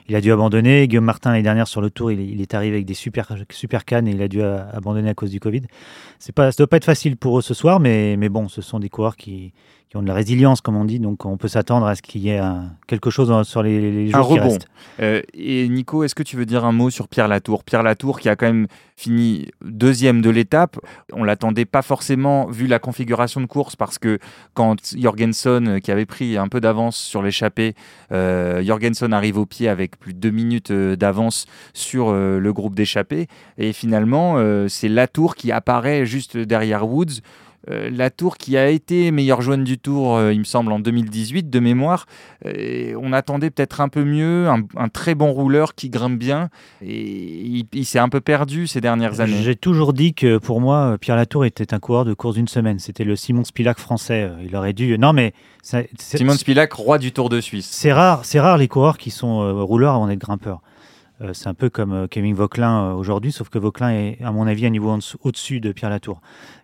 il 0.09 0.16
a 0.16 0.20
dû 0.20 0.33
abandonner. 0.33 0.88
Guillaume 0.88 1.05
Martin, 1.05 1.31
l'année 1.31 1.42
dernière 1.42 1.68
sur 1.68 1.81
le 1.81 1.90
Tour, 1.90 2.11
il, 2.11 2.40
est- 2.40 2.55
arrivé 2.55 2.76
avec 2.76 2.87
des 2.87 2.94
super, 2.94 3.33
super 3.50 3.85
cannes 3.85 4.09
et 4.09 4.12
il 4.12 4.22
a 4.22 4.29
dû 4.29 4.42
euh, 4.42 4.59
abandonner 4.72 5.11
à 5.11 5.14
cause 5.14 5.31
du 5.31 5.40
Covid. 5.40 5.62
Pas, 6.35 6.50
ça 6.50 6.57
doit 6.59 6.66
pas 6.66 6.79
être 6.79 6.85
facile 6.85 7.16
pour 7.16 7.38
eux 7.38 7.42
ce 7.42 7.55
soir, 7.55 7.79
mais, 7.79 8.16
mais 8.16 8.29
bon, 8.29 8.48
ce 8.48 8.62
sont 8.62 8.81
des 8.81 8.88
coureurs 8.88 9.16
qui, 9.16 9.52
qui 9.88 9.96
ont 9.96 10.03
de 10.03 10.09
la 10.09 10.14
résilience, 10.14 10.61
comme 10.61 10.77
on 10.77 10.85
dit, 10.85 10.99
donc 10.99 11.25
on 11.27 11.37
peut 11.37 11.46
s'attendre 11.46 11.87
à 11.87 11.94
ce 11.94 12.03
qu'il 12.03 12.20
y 12.22 12.31
ait 12.31 12.38
un- 12.38 12.72
quelque 12.88 13.09
chose 13.09 13.46
sur 13.46 13.62
les, 13.62 13.81
les 13.92 14.09
jours 14.09 14.16
Un 14.20 14.25
qui 14.25 14.33
rebond. 14.40 14.49
restent. 14.55 14.68
Euh, 15.01 15.22
et 15.33 15.68
Nico, 15.68 16.03
est-ce 16.03 16.14
que 16.16 16.25
tu 16.25 16.37
veux 16.37 16.44
dire 16.44 16.64
un 16.64 16.72
mot 16.72 16.90
sur 16.90 17.07
Pierre 17.07 17.29
Latour? 17.29 17.62
Pierre 17.62 17.85
Latour 17.85 18.18
qui 18.18 18.29
a 18.29 18.35
quand 18.35 18.46
même 18.46 18.66
fini 18.96 19.46
deuxième 19.64 20.22
de 20.22 20.31
l'étape. 20.31 20.79
On 21.12 21.22
l'attendait 21.22 21.66
pas 21.66 21.83
forcément 21.83 22.46
vu 22.46 22.66
la 22.66 22.79
configuration 22.81 23.40
de 23.40 23.46
course 23.46 23.77
parce 23.77 23.99
que 23.99 24.18
quand 24.55 24.77
Jorgensen, 24.99 25.81
qui 25.81 25.92
avait 25.92 26.07
pris 26.07 26.37
un 26.37 26.49
peu 26.49 26.61
d'avance 26.61 26.96
sur 26.96 27.22
l'échappée, 27.22 27.75
euh, 28.11 28.64
Jorgensen 28.64 29.12
arrive 29.12 29.38
au 29.38 29.46
pied 29.46 29.68
avec 29.68 29.99
plus 30.01 30.14
de 30.14 30.18
deux 30.18 30.31
minutes 30.31 30.70
euh, 30.72 30.96
d'avance 30.96 31.46
sur 31.75 32.09
euh, 32.09 32.40
le 32.40 32.53
groupe 32.53 32.75
d'échappée. 32.75 33.29
Et 33.59 33.72
finalement, 33.72 34.37
c'est 34.68 34.88
Latour 34.88 35.37
qui 35.37 35.53
apparaît 35.53 36.07
juste 36.07 36.37
derrière 36.37 36.88
Woods. 36.88 37.20
Euh, 37.70 37.90
Latour 37.90 38.37
qui 38.37 38.57
a 38.57 38.68
été 38.68 39.11
meilleur 39.11 39.42
jaune 39.42 39.64
du 39.64 39.79
tour, 39.79 40.16
euh, 40.16 40.33
il 40.33 40.38
me 40.38 40.44
semble, 40.44 40.70
en 40.72 40.79
2018 40.79 41.50
de 41.50 41.59
mémoire. 41.61 42.07
Et 42.44 42.94
on 43.00 43.12
attendait 43.12 43.50
peut-être 43.50 43.81
un 43.81 43.88
peu 43.88 44.05
mieux, 44.05 44.48
un, 44.48 44.62
un 44.76 44.88
très 44.88 45.14
bon 45.14 45.33
rouleur 45.33 45.74
qui 45.74 45.90
grimpe 45.90 46.18
bien. 46.18 46.48
Et 46.83 47.02
il, 47.02 47.66
il 47.72 47.85
s'est 47.85 47.98
un 47.98 48.09
peu 48.09 48.20
perdu 48.20 48.66
ces 48.66 48.81
dernières 48.81 49.20
années. 49.20 49.42
J'ai 49.42 49.57
toujours 49.57 49.92
dit 49.92 50.14
que 50.14 50.38
pour 50.38 50.61
moi, 50.61 50.96
Pierre 51.00 51.16
Latour 51.16 51.44
était 51.44 51.74
un 51.74 51.79
coureur 51.79 52.05
de 52.05 52.14
course 52.14 52.37
d'une 52.37 52.48
semaine. 52.48 52.79
C'était 52.79 53.05
le 53.05 53.16
Simon 53.16 53.44
Spilac 53.44 53.79
français. 53.79 54.31
Il 54.44 54.55
aurait 54.55 54.72
dû. 54.72 54.96
Non, 54.98 55.12
mais 55.12 55.33
ça- 55.62 55.83
c'est- 55.98 56.18
Simon 56.18 56.35
Spilac, 56.35 56.72
roi 56.72 56.98
du 56.98 57.12
Tour 57.12 57.29
de 57.29 57.40
Suisse. 57.40 57.68
C'est 57.70 57.92
rare, 57.92 58.24
c'est 58.24 58.40
rare 58.40 58.59
les 58.59 58.68
coureurs 58.68 58.98
qui 58.98 59.11
sont 59.11 59.40
euh, 59.42 59.62
rouleurs 59.62 59.94
avant 59.94 60.07
d'être 60.07 60.18
grimpeurs. 60.20 60.61
Euh, 61.22 61.33
c'est 61.33 61.48
un 61.48 61.55
peu 61.55 61.70
comme 61.70 61.92
euh, 61.92 62.07
Kevin 62.07 62.35
Vauquelin 62.35 62.90
euh, 62.90 62.92
aujourd'hui, 62.92 63.33
sauf 63.33 63.48
que 63.48 63.59
Vauquelin 63.59 63.90
est, 63.90 64.18
à 64.22 64.33
mon 64.33 64.46
avis, 64.46 64.66
un 64.66 64.70
niveau 64.70 64.98
au-dessus 65.22 65.61
de 65.61 65.72
Pierre 65.72 65.88
Latour. 65.88 66.20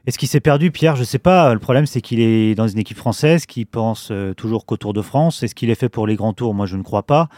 Est-ce 0.06 0.18
qu'il 0.18 0.28
s'est 0.28 0.40
perdu, 0.40 0.70
Pierre? 0.70 0.94
Je 0.94 1.04
sais 1.04 1.18
pas. 1.18 1.54
Le 1.54 1.58
problème, 1.58 1.86
c'est 1.86 2.02
qu'il 2.02 2.20
est 2.20 2.54
dans 2.54 2.68
une 2.68 2.78
équipe 2.78 2.98
française 2.98 3.46
qui 3.46 3.64
pense 3.64 4.10
euh, 4.10 4.34
toujours 4.34 4.66
qu'au 4.66 4.76
Tour 4.76 4.92
de 4.92 5.00
France. 5.00 5.42
Est-ce 5.42 5.54
qu'il 5.54 5.70
est 5.70 5.74
fait 5.74 5.88
pour 5.88 6.06
les 6.06 6.16
grands 6.16 6.34
tours? 6.34 6.52
Moi, 6.54 6.66
je 6.66 6.76
ne 6.76 6.82
crois 6.82 7.04
pas. 7.04 7.28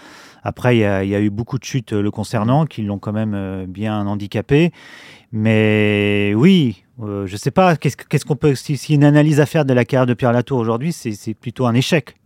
Après, 0.43 0.77
il 0.77 0.81
y, 0.81 0.85
a, 0.85 1.21
eu 1.21 1.31
beaucoup 1.31 1.59
de 1.59 1.65
chutes 1.65 1.93
euh, 1.93 2.03
le 2.03 2.11
concernant 2.11 2.67
qui 2.67 2.83
l'ont 2.83 2.99
quand 2.99 3.13
même 3.13 3.35
euh, 3.35 3.65
bien 3.67 4.07
handicapé. 4.07 4.73
Mais 5.31 6.33
oui, 6.37 6.85
euh, 7.01 7.27
je 7.27 7.37
sais 7.37 7.53
pas. 7.53 7.77
Qu'est-ce 7.77 7.97
que- 7.97 8.05
qu'est-ce 8.09 8.25
qu'on 8.25 8.37
peut. 8.37 8.57
Si, 8.57 8.77
si 8.77 8.95
une 8.95 9.05
analyse 9.05 9.39
à 9.39 9.47
faire 9.47 9.65
de 9.65 9.73
la 9.73 9.85
carrière 9.85 10.07
de 10.07 10.15
Pierre 10.15 10.33
Latour 10.33 10.59
aujourd'hui, 10.59 10.93
c'est 10.93 11.35
plutôt 11.35 11.67
un 11.67 11.75
échec. 11.75 12.17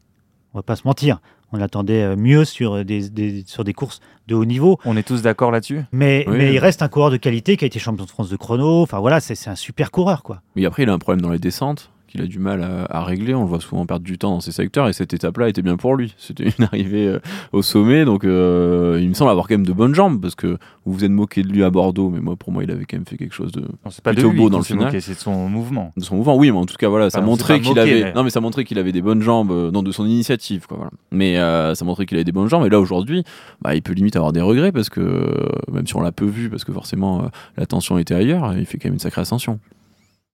On 0.54 0.58
va 0.58 0.62
pas 0.62 0.76
se 0.76 0.86
mentir. 0.86 1.20
On 1.52 1.60
attendait 1.60 2.02
euh, 2.02 2.16
mieux 2.16 2.44
sur 2.44 2.84
des, 2.84 3.08
des- 3.08 3.44
sur 3.46 3.64
des 3.64 3.72
courses 3.72 4.00
de 4.26 4.34
haut 4.34 4.44
niveau. 4.44 4.78
On 4.84 4.96
est 4.96 5.02
tous 5.02 5.22
d'accord 5.22 5.50
là-dessus 5.50 5.82
Mais, 5.92 6.24
Oui. 6.28 6.36
mais 6.38 6.52
il 6.52 6.58
reste 6.58 6.82
un 6.82 6.88
coureur 6.88 7.10
de 7.10 7.16
qualité 7.16 7.56
qui 7.56 7.64
a 7.64 7.66
été 7.66 7.78
champion 7.78 8.04
de 8.04 8.10
France 8.10 8.28
de 8.28 8.36
chrono. 8.36 8.82
Enfin 8.82 8.98
voilà, 9.00 9.20
c'est 9.20 9.34
c'est 9.34 9.48
un 9.50 9.54
super 9.56 9.90
coureur, 9.90 10.22
quoi. 10.22 10.42
Mais 10.56 10.64
après, 10.66 10.82
il 10.82 10.90
a 10.90 10.92
un 10.92 10.98
problème 10.98 11.22
dans 11.22 11.30
les 11.30 11.38
descentes 11.38 11.90
qu'il 12.08 12.20
a 12.22 12.26
du 12.26 12.38
mal 12.38 12.62
à, 12.62 12.84
à 12.90 13.04
régler. 13.04 13.34
On 13.34 13.42
le 13.42 13.48
voit 13.48 13.60
souvent 13.60 13.86
perdre 13.86 14.04
du 14.04 14.18
temps 14.18 14.30
dans 14.30 14.40
ces 14.40 14.52
secteurs 14.52 14.88
et 14.88 14.92
cette 14.92 15.12
étape-là 15.14 15.48
était 15.48 15.62
bien 15.62 15.76
pour 15.76 15.94
lui. 15.94 16.14
C'était 16.18 16.44
une 16.58 16.64
arrivée 16.72 17.06
euh, 17.06 17.18
au 17.52 17.62
sommet, 17.62 18.04
donc 18.04 18.24
euh, 18.24 18.98
il 19.00 19.08
me 19.08 19.14
semble 19.14 19.30
avoir 19.30 19.46
quand 19.46 19.54
même 19.54 19.66
de 19.66 19.72
bonnes 19.72 19.94
jambes 19.94 20.20
parce 20.20 20.34
que 20.34 20.58
vous 20.84 20.94
vous 20.94 21.04
êtes 21.04 21.10
moqué 21.10 21.42
de 21.42 21.48
lui 21.48 21.62
à 21.62 21.70
Bordeaux, 21.70 22.10
mais 22.10 22.20
moi 22.20 22.34
pour 22.36 22.50
moi 22.52 22.64
il 22.64 22.70
avait 22.70 22.84
quand 22.86 22.96
même 22.96 23.06
fait 23.06 23.16
quelque 23.16 23.34
chose 23.34 23.52
de, 23.52 23.60
Non, 23.60 24.30
lui 24.30 24.36
beau 24.36 24.48
dans 24.50 24.58
le 24.58 24.64
final. 24.64 24.90
c'est 25.00 25.12
de 25.14 25.18
son 25.18 25.48
mouvement. 25.48 25.92
de 25.96 26.02
son 26.02 26.16
mouvement. 26.16 26.34
Oui, 26.36 26.50
mais 26.50 26.58
en 26.58 26.64
tout 26.66 26.76
cas 26.78 26.88
voilà, 26.88 27.10
ça 27.10 27.18
Enfin, 27.18 27.26
montrait 27.26 27.60
qu'il 27.60 27.78
avait 27.78 28.04
mais- 28.04 28.12
non 28.14 28.24
mais 28.24 28.30
ça 28.30 28.40
montrait 28.40 28.64
qu'il 28.64 28.78
avait 28.78 28.92
des 28.92 29.02
bonnes 29.02 29.22
jambes, 29.22 29.50
euh, 29.52 29.70
non 29.70 29.82
de 29.82 29.92
son 29.92 30.06
initiative 30.06 30.66
quoi. 30.66 30.76
Voilà. 30.78 30.92
Mais 31.12 31.36
ça 31.74 31.84
montrait 31.84 32.06
qu'il 32.06 32.16
avait 32.16 32.24
des 32.24 32.32
bonnes 32.32 32.48
jambes 32.48 32.64
et 32.66 32.70
là 32.70 32.80
aujourd'hui, 32.80 33.22
bah, 33.62 33.74
il 33.74 33.82
peut 33.82 33.92
limite 33.92 34.16
avoir 34.16 34.32
des 34.32 34.40
regrets 34.40 34.72
parce 34.72 34.88
que 34.88 35.24
même 35.70 35.86
si 35.86 35.94
on 35.96 36.00
l'a 36.00 36.12
peu 36.12 36.24
vu 36.26 36.48
parce 36.48 36.64
que 36.64 36.72
forcément 36.72 37.22
euh, 37.24 37.28
l'attention 37.56 37.98
était 37.98 38.14
ailleurs, 38.14 38.54
il 38.56 38.64
fait 38.66 38.78
quand 38.78 38.88
même 38.88 38.94
une 38.94 38.98
sacrée 39.00 39.20
ascension. 39.20 39.58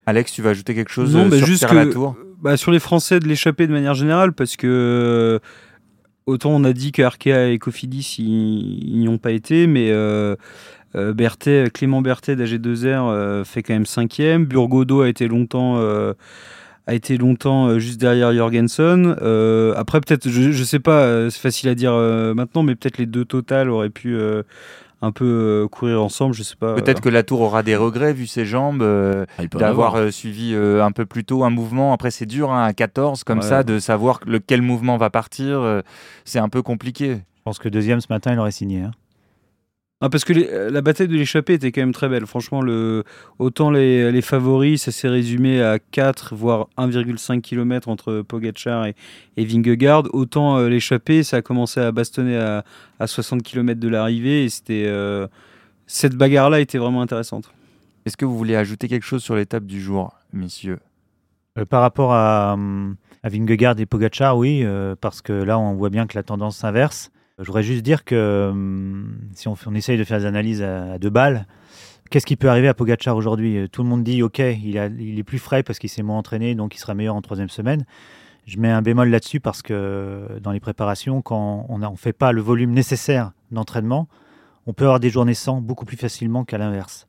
Alex, 0.06 0.32
tu 0.32 0.42
vas 0.42 0.50
ajouter 0.50 0.74
quelque 0.74 0.90
chose 0.90 1.14
Non, 1.14 1.26
euh, 1.26 1.28
bah, 1.28 1.36
sur 1.38 1.46
juste 1.46 1.60
Pierre 1.66 1.70
que- 1.70 1.86
Latour 1.88 2.16
Bah, 2.42 2.56
sur 2.56 2.70
les 2.72 2.78
Français 2.78 3.20
de 3.20 3.26
l'échapper 3.28 3.66
de 3.66 3.72
manière 3.72 3.94
générale, 3.94 4.32
parce 4.32 4.56
que 4.56 4.66
euh, 4.66 5.38
autant 6.26 6.50
on 6.50 6.64
a 6.64 6.72
dit 6.72 6.92
que 6.92 7.02
Arkea 7.02 7.50
et 7.50 7.58
Cofidis 7.58 8.16
ils 8.18 8.98
n'y 8.98 9.08
ont 9.08 9.18
pas 9.18 9.32
été, 9.32 9.66
mais 9.66 9.90
euh, 9.90 10.36
Berthet, 10.94 11.70
Clément 11.72 12.02
Berthet 12.02 12.36
d'AG2R 12.36 13.08
euh, 13.10 13.44
fait 13.44 13.62
quand 13.62 13.72
même 13.74 13.86
cinquième. 13.86 14.44
Burgodo 14.44 15.00
a 15.00 15.08
été 15.08 15.26
longtemps, 15.26 15.78
euh, 15.78 16.12
a 16.86 16.94
été 16.94 17.16
longtemps 17.16 17.78
juste 17.78 17.98
derrière 18.00 18.32
Jorgensen. 18.34 19.12
Après, 19.76 20.00
peut-être, 20.00 20.28
je, 20.28 20.52
je 20.52 20.64
sais 20.64 20.78
pas, 20.80 21.30
c'est 21.30 21.40
facile 21.40 21.68
à 21.70 21.74
dire 21.74 21.94
maintenant, 22.36 22.62
mais 22.62 22.74
peut-être 22.76 22.98
les 22.98 23.06
deux 23.06 23.24
totales 23.24 23.70
auraient 23.70 23.90
pu 23.90 24.16
un 25.04 25.12
peu 25.12 25.24
euh, 25.64 25.68
courir 25.68 26.02
ensemble, 26.02 26.34
je 26.34 26.42
sais 26.42 26.56
pas. 26.56 26.74
Peut-être 26.74 27.00
que 27.00 27.08
Latour 27.08 27.40
aura 27.42 27.62
des 27.62 27.76
regrets 27.76 28.12
vu 28.12 28.26
ses 28.26 28.44
jambes, 28.46 28.82
euh, 28.82 29.26
Ah, 29.38 29.42
d'avoir 29.46 29.88
avoir. 29.88 29.94
euh, 29.96 30.10
suivi 30.10 30.52
euh, 30.54 30.82
un 30.84 30.92
peu 30.92 31.06
plus 31.06 31.24
tôt 31.24 31.44
un 31.44 31.50
mouvement. 31.50 31.92
Après, 31.92 32.10
c'est 32.10 32.26
dur 32.26 32.50
hein, 32.50 32.64
à 32.64 32.72
14 32.72 33.24
comme 33.24 33.38
Ouais. 33.38 33.44
ça 33.44 33.62
de 33.62 33.78
savoir 33.78 34.20
lequel 34.26 34.62
mouvement 34.62 34.96
va 34.96 35.10
partir. 35.10 35.60
euh, 35.60 35.82
c'est 36.24 36.38
un 36.38 36.48
peu 36.48 36.62
compliqué. 36.62 37.16
Je 37.36 37.42
pense 37.44 37.58
que 37.58 37.68
deuxième 37.68 38.00
ce 38.00 38.06
matin, 38.10 38.32
il 38.32 38.38
aurait 38.38 38.50
signé. 38.50 38.80
hein. 38.82 38.90
Ah, 40.00 40.10
parce 40.10 40.24
que 40.24 40.32
les- 40.34 40.70
la 40.70 40.82
bataille 40.82 41.08
de 41.08 41.14
l'échappée 41.16 41.54
était 41.54 41.72
quand 41.72 41.80
même 41.80 41.92
très 41.94 42.08
belle. 42.08 42.26
Franchement, 42.26 42.60
le, 42.60 43.04
autant 43.38 43.70
les, 43.70 44.12
les 44.12 44.22
favoris, 44.22 44.82
ça 44.82 44.92
s'est 44.92 45.08
résumé 45.08 45.62
à 45.62 45.78
4, 45.78 46.34
voire 46.34 46.68
1,5 46.76 47.40
km 47.40 47.88
entre 47.88 48.20
Pogacar 48.20 48.86
et, 48.86 48.94
et 49.36 49.44
Vingegaard. 49.46 50.02
Autant 50.12 50.58
euh, 50.58 50.68
l'échappée, 50.68 51.22
ça 51.22 51.38
a 51.38 51.42
commencé 51.42 51.80
à 51.80 51.90
bastonner 51.92 52.36
à, 52.36 52.64
à 52.98 53.06
60 53.06 53.42
km 53.42 53.80
de 53.80 53.88
l'arrivée. 53.88 54.44
Et 54.44 54.48
c'était, 54.50 54.84
euh, 54.86 55.26
cette 55.86 56.16
bagarre-là 56.16 56.60
était 56.60 56.78
vraiment 56.78 57.00
intéressante. 57.00 57.50
Est-ce 58.04 58.18
que 58.18 58.26
vous 58.26 58.36
voulez 58.36 58.56
ajouter 58.56 58.88
quelque 58.88 59.06
chose 59.06 59.22
sur 59.22 59.36
l'étape 59.36 59.64
du 59.64 59.80
jour, 59.80 60.12
messieurs? 60.34 60.80
Euh, 61.56 61.64
par 61.64 61.80
rapport 61.80 62.12
à, 62.12 62.58
à 63.22 63.28
Vingegaard 63.30 63.78
et 63.80 63.86
Pogacar, 63.86 64.36
oui, 64.36 64.62
euh, 64.64 64.96
parce 65.00 65.22
que 65.22 65.32
là, 65.32 65.58
on 65.58 65.74
voit 65.74 65.88
bien 65.88 66.06
que 66.06 66.18
la 66.18 66.24
tendance 66.24 66.58
s'inverse. 66.58 67.10
Je 67.40 67.44
voudrais 67.46 67.62
juste 67.64 67.82
dire 67.82 68.04
que 68.04 68.48
hum, 68.50 69.18
si 69.34 69.48
on, 69.48 69.56
on 69.66 69.74
essaye 69.74 69.98
de 69.98 70.04
faire 70.04 70.18
des 70.20 70.26
analyses 70.26 70.62
à, 70.62 70.92
à 70.92 70.98
deux 70.98 71.10
balles, 71.10 71.46
qu'est-ce 72.10 72.26
qui 72.26 72.36
peut 72.36 72.48
arriver 72.48 72.68
à 72.68 72.74
Pogacar 72.74 73.16
aujourd'hui? 73.16 73.58
Euh, 73.58 73.68
Tout 73.68 73.82
le 73.82 73.88
monde 73.88 74.04
dit, 74.04 74.22
OK, 74.22 74.38
il, 74.38 74.78
a- 74.78 74.86
il 74.86 75.18
est 75.18 75.24
plus 75.24 75.38
frais 75.40 75.62
parce 75.64 75.78
qu'il 75.78 75.90
s'est 75.90 76.02
moins 76.02 76.18
entraîné, 76.18 76.54
donc 76.54 76.76
il 76.76 76.78
sera 76.78 76.94
meilleur 76.94 77.16
en 77.16 77.22
troisième 77.22 77.48
semaine. 77.48 77.84
Je 78.46 78.58
mets 78.58 78.70
un 78.70 78.82
bémol 78.82 79.08
là-dessus 79.08 79.40
parce 79.40 79.62
que 79.62 80.28
dans 80.42 80.52
les 80.52 80.60
préparations, 80.60 81.22
quand 81.22 81.66
on 81.68 81.78
ne 81.78 81.96
fait 81.96 82.12
pas 82.12 82.30
le 82.30 82.40
volume 82.42 82.72
nécessaire 82.72 83.32
d'entraînement, 83.50 84.06
on 84.66 84.72
peut 84.74 84.84
avoir 84.84 85.00
des 85.00 85.10
journées 85.10 85.34
sans 85.34 85.60
beaucoup 85.60 85.86
plus 85.86 85.96
facilement 85.96 86.44
qu'à 86.44 86.58
l'inverse. 86.58 87.06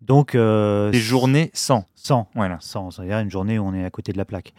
Donc, 0.00 0.34
euh, 0.34 0.90
Des 0.90 0.98
journées 0.98 1.50
sans. 1.52 1.84
sans, 1.94 2.28
Voilà. 2.34 2.56
sans, 2.60 2.90
c'est-à-dire 2.90 3.18
une 3.18 3.30
journée 3.30 3.58
où 3.58 3.64
on 3.66 3.74
est 3.74 3.84
à 3.84 3.90
côté 3.90 4.12
de 4.12 4.18
la 4.18 4.24
plaque. 4.24 4.54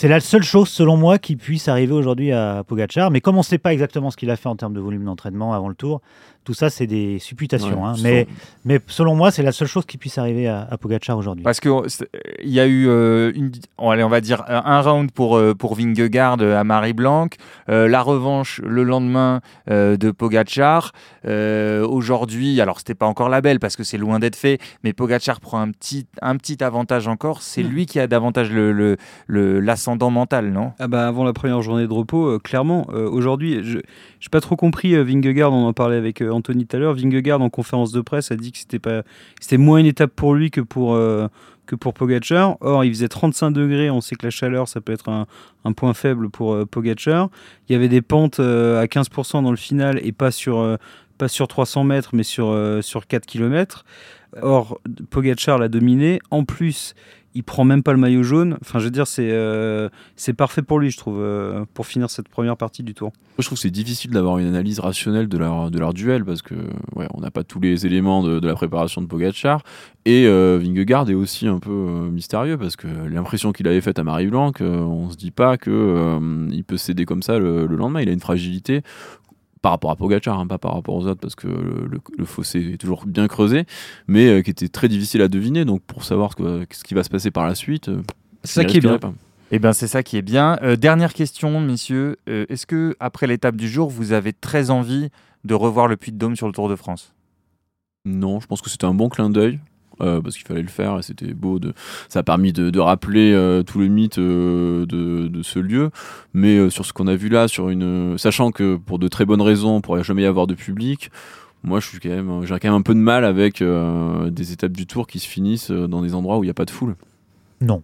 C'est 0.00 0.06
la 0.06 0.20
seule 0.20 0.44
chose, 0.44 0.68
selon 0.68 0.96
moi, 0.96 1.18
qui 1.18 1.34
puisse 1.34 1.66
arriver 1.66 1.92
aujourd'hui 1.92 2.30
à 2.30 2.62
Pogachar. 2.64 3.10
Mais 3.10 3.20
comme 3.20 3.34
on 3.34 3.38
ne 3.40 3.44
sait 3.44 3.58
pas 3.58 3.72
exactement 3.72 4.12
ce 4.12 4.16
qu'il 4.16 4.30
a 4.30 4.36
fait 4.36 4.48
en 4.48 4.54
termes 4.54 4.72
de 4.74 4.78
volume 4.80 5.04
d'entraînement 5.04 5.54
avant 5.54 5.68
le 5.68 5.74
tour, 5.74 6.00
tout 6.44 6.54
ça, 6.54 6.70
c'est 6.70 6.86
des 6.86 7.18
supputations. 7.18 7.82
Ouais, 7.82 7.88
hein. 7.88 7.94
mais, 8.02 8.26
mais 8.64 8.78
selon 8.86 9.16
moi, 9.16 9.32
c'est 9.32 9.42
la 9.42 9.50
seule 9.50 9.66
chose 9.66 9.84
qui 9.84 9.98
puisse 9.98 10.16
arriver 10.16 10.46
à, 10.46 10.66
à 10.70 10.78
Pogacar 10.78 11.18
aujourd'hui. 11.18 11.42
Parce 11.42 11.58
que 11.58 11.68
c'est- 11.88 12.08
il 12.42 12.48
y 12.50 12.60
a 12.60 12.66
eu 12.66 12.86
euh, 12.88 13.32
une, 13.34 13.50
oh, 13.76 13.90
allez, 13.90 14.04
on 14.04 14.08
va 14.08 14.20
dire 14.20 14.44
un 14.46 14.62
un 14.64 14.80
round 14.80 15.10
pour 15.10 15.36
euh, 15.36 15.54
pour 15.54 15.74
Vingegaard 15.74 16.38
euh, 16.40 16.56
à 16.58 16.62
Marie 16.64 16.92
Blanc, 16.94 17.26
euh, 17.68 17.88
la 17.88 18.00
revanche 18.00 18.60
le 18.64 18.84
lendemain 18.84 19.40
euh, 19.68 19.96
de 19.96 20.10
Pogachar. 20.12 20.92
Euh, 21.26 21.84
Aujourd'hui, 21.86 22.60
alors 22.60 22.78
c'était 22.78 22.94
pas 22.94 23.06
encore 23.06 23.28
la 23.28 23.40
belle 23.40 23.58
parce 23.58 23.74
que 23.76 23.82
c'est 23.82 23.98
loin 23.98 24.18
d'être 24.20 24.36
fait, 24.36 24.58
mais 24.84 24.92
Pogachar 24.92 25.40
prend 25.40 25.60
un 25.60 25.70
petit 25.72 26.06
un 26.22 26.36
petit 26.36 26.62
avantage 26.64 27.08
encore. 27.08 27.42
C'est 27.42 27.62
lui 27.64 27.84
qui 27.86 27.98
a 27.98 28.06
davantage 28.06 28.50
le 28.52 28.72
le- 28.72 28.96
le- 29.26 29.58
l'ascendant 29.60 29.87
mental, 29.96 30.52
non? 30.52 30.72
Ah 30.78 30.88
bah 30.88 31.06
avant 31.06 31.24
la 31.24 31.32
première 31.32 31.62
journée 31.62 31.86
de 31.86 31.92
repos, 31.92 32.26
euh, 32.26 32.38
clairement. 32.38 32.86
Euh, 32.92 33.08
Aujourd'hui, 33.08 33.62
je 33.62 33.78
n'ai 33.78 33.82
pas 34.30 34.40
trop 34.40 34.56
compris 34.56 34.94
euh, 34.94 35.04
Vingegaard, 35.04 35.52
on 35.52 35.66
en 35.66 35.72
parlait 35.72 35.96
avec 35.96 36.20
euh, 36.20 36.30
Anthony 36.30 36.66
tout 36.66 36.76
à 36.76 36.78
l'heure. 36.78 36.94
Vingegaard 36.94 37.40
en 37.40 37.50
conférence 37.50 37.92
de 37.92 38.00
presse 38.00 38.30
a 38.30 38.36
dit 38.36 38.52
que 38.52 38.58
c'était 38.58 38.78
pas, 38.78 39.02
c'était 39.40 39.56
moins 39.56 39.78
une 39.78 39.86
étape 39.86 40.12
pour 40.14 40.34
lui 40.34 40.50
que 40.50 40.60
pour 40.60 40.98
que 41.66 41.76
pour 41.76 41.92
Pogacar. 41.92 42.56
Or, 42.60 42.84
il 42.84 42.90
faisait 42.90 43.08
35 43.08 43.50
degrés. 43.50 43.90
On 43.90 44.00
sait 44.00 44.16
que 44.16 44.26
la 44.26 44.30
chaleur, 44.30 44.68
ça 44.68 44.80
peut 44.80 44.92
être 44.92 45.08
un, 45.10 45.72
point 45.72 45.92
faible 45.92 46.30
pour 46.30 46.66
Pogacar. 46.66 47.28
Il 47.68 47.72
y 47.72 47.76
avait 47.76 47.88
des 47.88 48.00
pentes 48.00 48.40
à 48.40 48.84
15% 48.84 49.42
dans 49.42 49.50
le 49.50 49.56
final 49.56 50.00
et 50.02 50.12
pas 50.12 50.30
sur 50.30 50.78
pas 51.18 51.28
sur 51.28 51.48
300 51.48 51.84
mètres, 51.84 52.10
mais 52.14 52.22
sur 52.22 52.56
sur 52.80 53.06
4 53.06 53.26
km. 53.26 53.84
Or, 54.42 54.80
Pogacar 55.10 55.58
l'a 55.58 55.68
dominé. 55.68 56.20
En 56.30 56.44
plus, 56.44 56.94
il 57.34 57.44
prend 57.44 57.64
même 57.64 57.82
pas 57.82 57.92
le 57.92 57.98
maillot 57.98 58.22
jaune. 58.22 58.56
Enfin, 58.62 58.78
je 58.78 58.84
veux 58.84 58.90
dire, 58.90 59.06
c'est 59.06 59.30
euh, 59.30 59.88
parfait 60.36 60.62
pour 60.62 60.78
lui, 60.78 60.90
je 60.90 60.96
trouve, 60.96 61.18
euh, 61.20 61.64
pour 61.74 61.86
finir 61.86 62.10
cette 62.10 62.28
première 62.28 62.56
partie 62.56 62.82
du 62.82 62.94
tour. 62.94 63.08
Moi, 63.08 63.36
je 63.38 63.44
trouve 63.44 63.56
que 63.56 63.62
c'est 63.62 63.70
difficile 63.70 64.10
d'avoir 64.10 64.38
une 64.38 64.46
analyse 64.46 64.80
rationnelle 64.80 65.28
de 65.28 65.38
leur, 65.38 65.70
de 65.70 65.78
leur 65.78 65.94
duel 65.94 66.24
parce 66.24 66.42
que 66.42 66.54
ouais, 66.96 67.06
on 67.14 67.20
n'a 67.20 67.30
pas 67.30 67.44
tous 67.44 67.60
les 67.60 67.86
éléments 67.86 68.22
de, 68.22 68.40
de 68.40 68.46
la 68.46 68.54
préparation 68.54 69.02
de 69.02 69.06
Pogacar 69.06 69.62
et 70.04 70.26
euh, 70.26 70.58
Vingegaard 70.60 71.08
est 71.10 71.14
aussi 71.14 71.46
un 71.46 71.58
peu 71.58 71.70
euh, 71.70 72.10
mystérieux 72.10 72.56
parce 72.56 72.76
que 72.76 72.88
l'impression 73.08 73.52
qu'il 73.52 73.68
avait 73.68 73.80
faite 73.80 73.98
à 73.98 74.04
Marie 74.04 74.26
Blanc, 74.28 74.52
on 74.60 75.10
se 75.10 75.16
dit 75.16 75.30
pas 75.30 75.56
que 75.56 76.18
il 76.50 76.64
peut 76.64 76.76
céder 76.76 77.04
comme 77.04 77.22
ça 77.22 77.38
le, 77.38 77.66
le 77.66 77.76
lendemain. 77.76 78.00
Il 78.00 78.08
a 78.08 78.12
une 78.12 78.20
fragilité 78.20 78.82
par 79.62 79.72
rapport 79.72 79.90
à 79.90 79.96
Pogacar, 79.96 80.38
hein, 80.38 80.46
pas 80.46 80.58
par 80.58 80.74
rapport 80.74 80.94
aux 80.94 81.06
autres 81.06 81.20
parce 81.20 81.34
que 81.34 81.46
le, 81.48 81.86
le- 81.90 82.00
le 82.16 82.24
fossé 82.24 82.72
est 82.74 82.76
toujours 82.78 83.04
bien 83.06 83.26
creusé, 83.28 83.64
mais 84.06 84.28
euh, 84.28 84.42
qui 84.42 84.50
était 84.50 84.68
très 84.68 84.88
difficile 84.88 85.22
à 85.22 85.28
deviner. 85.28 85.64
Donc 85.64 85.82
pour 85.82 86.04
savoir 86.04 86.32
ce, 86.32 86.36
que- 86.64 86.74
ce 86.74 86.84
qui 86.84 86.94
va 86.94 87.02
se 87.02 87.10
passer 87.10 87.30
par 87.30 87.46
la 87.46 87.54
suite, 87.54 87.88
euh, 87.88 88.02
C'est 88.44 88.62
ça 88.62 88.64
qui 88.64 88.76
est 88.78 88.80
bien. 88.80 88.98
pas. 88.98 89.12
Eh 89.50 89.58
bien, 89.58 89.72
c'est 89.72 89.86
ça 89.86 90.02
qui 90.02 90.16
est 90.18 90.22
bien. 90.22 90.58
Euh, 90.62 90.76
dernière 90.76 91.14
question, 91.14 91.58
messieurs. 91.60 92.16
Euh, 92.28 92.44
Est-ce 92.50 92.66
que 92.66 92.94
après 93.00 93.26
l'étape 93.26 93.56
du 93.56 93.66
jour, 93.68 93.88
vous 93.88 94.12
avez 94.12 94.34
très 94.34 94.68
envie 94.70 95.08
de 95.44 95.54
revoir 95.54 95.88
le 95.88 95.96
Puy 95.96 96.12
de 96.12 96.18
Dôme 96.18 96.36
sur 96.36 96.46
le 96.46 96.52
Tour 96.52 96.68
de 96.68 96.76
France? 96.76 97.14
Non, 98.04 98.40
je 98.40 98.46
pense 98.46 98.60
que 98.60 98.68
c'était 98.70 98.84
un 98.84 98.92
bon 98.94 99.08
clin 99.08 99.30
d'œil. 99.30 99.58
Euh, 100.00 100.20
parce 100.20 100.36
qu'il 100.36 100.46
fallait 100.46 100.62
le 100.62 100.68
faire 100.68 100.98
et 100.98 101.02
c'était 101.02 101.34
beau. 101.34 101.58
De... 101.58 101.72
Ça 102.08 102.20
a 102.20 102.22
permis 102.22 102.52
de, 102.52 102.70
de 102.70 102.80
rappeler 102.80 103.32
euh, 103.32 103.62
tout 103.62 103.78
le 103.78 103.88
mythe 103.88 104.18
euh, 104.18 104.86
de, 104.86 105.28
de 105.28 105.42
ce 105.42 105.58
lieu. 105.58 105.90
Mais 106.32 106.56
euh, 106.56 106.70
sur 106.70 106.84
ce 106.84 106.92
qu'on 106.92 107.06
a 107.06 107.16
vu 107.16 107.28
là, 107.28 107.48
sur 107.48 107.68
une... 107.68 108.16
sachant 108.18 108.50
que 108.50 108.76
pour 108.76 108.98
de 108.98 109.08
très 109.08 109.24
bonnes 109.24 109.42
raisons, 109.42 109.76
on 109.76 109.80
pourrait 109.80 110.04
jamais 110.04 110.22
y 110.22 110.26
avoir 110.26 110.46
de 110.46 110.54
public, 110.54 111.10
moi 111.62 111.80
je 111.80 111.86
suis 111.88 111.98
quand 111.98 112.08
même, 112.08 112.44
j'ai 112.44 112.58
quand 112.58 112.68
même 112.68 112.74
un 112.74 112.82
peu 112.82 112.94
de 112.94 113.00
mal 113.00 113.24
avec 113.24 113.62
euh, 113.62 114.30
des 114.30 114.52
étapes 114.52 114.72
du 114.72 114.86
tour 114.86 115.06
qui 115.06 115.18
se 115.18 115.26
finissent 115.26 115.70
dans 115.70 116.02
des 116.02 116.14
endroits 116.14 116.38
où 116.38 116.44
il 116.44 116.46
n'y 116.46 116.50
a 116.50 116.54
pas 116.54 116.64
de 116.64 116.70
foule. 116.70 116.96
Non. 117.60 117.82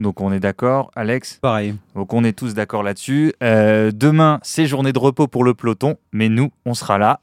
Donc, 0.00 0.22
on 0.22 0.32
est 0.32 0.40
d'accord, 0.40 0.90
Alex? 0.96 1.40
Pareil. 1.42 1.74
Donc, 1.94 2.14
on 2.14 2.24
est 2.24 2.32
tous 2.32 2.54
d'accord 2.54 2.82
là-dessus. 2.82 3.34
Euh, 3.42 3.90
demain, 3.94 4.40
c'est 4.42 4.64
journée 4.64 4.94
de 4.94 4.98
repos 4.98 5.26
pour 5.26 5.44
le 5.44 5.52
peloton, 5.52 5.96
mais 6.12 6.30
nous, 6.30 6.52
on 6.64 6.72
sera 6.72 6.96
là, 6.96 7.20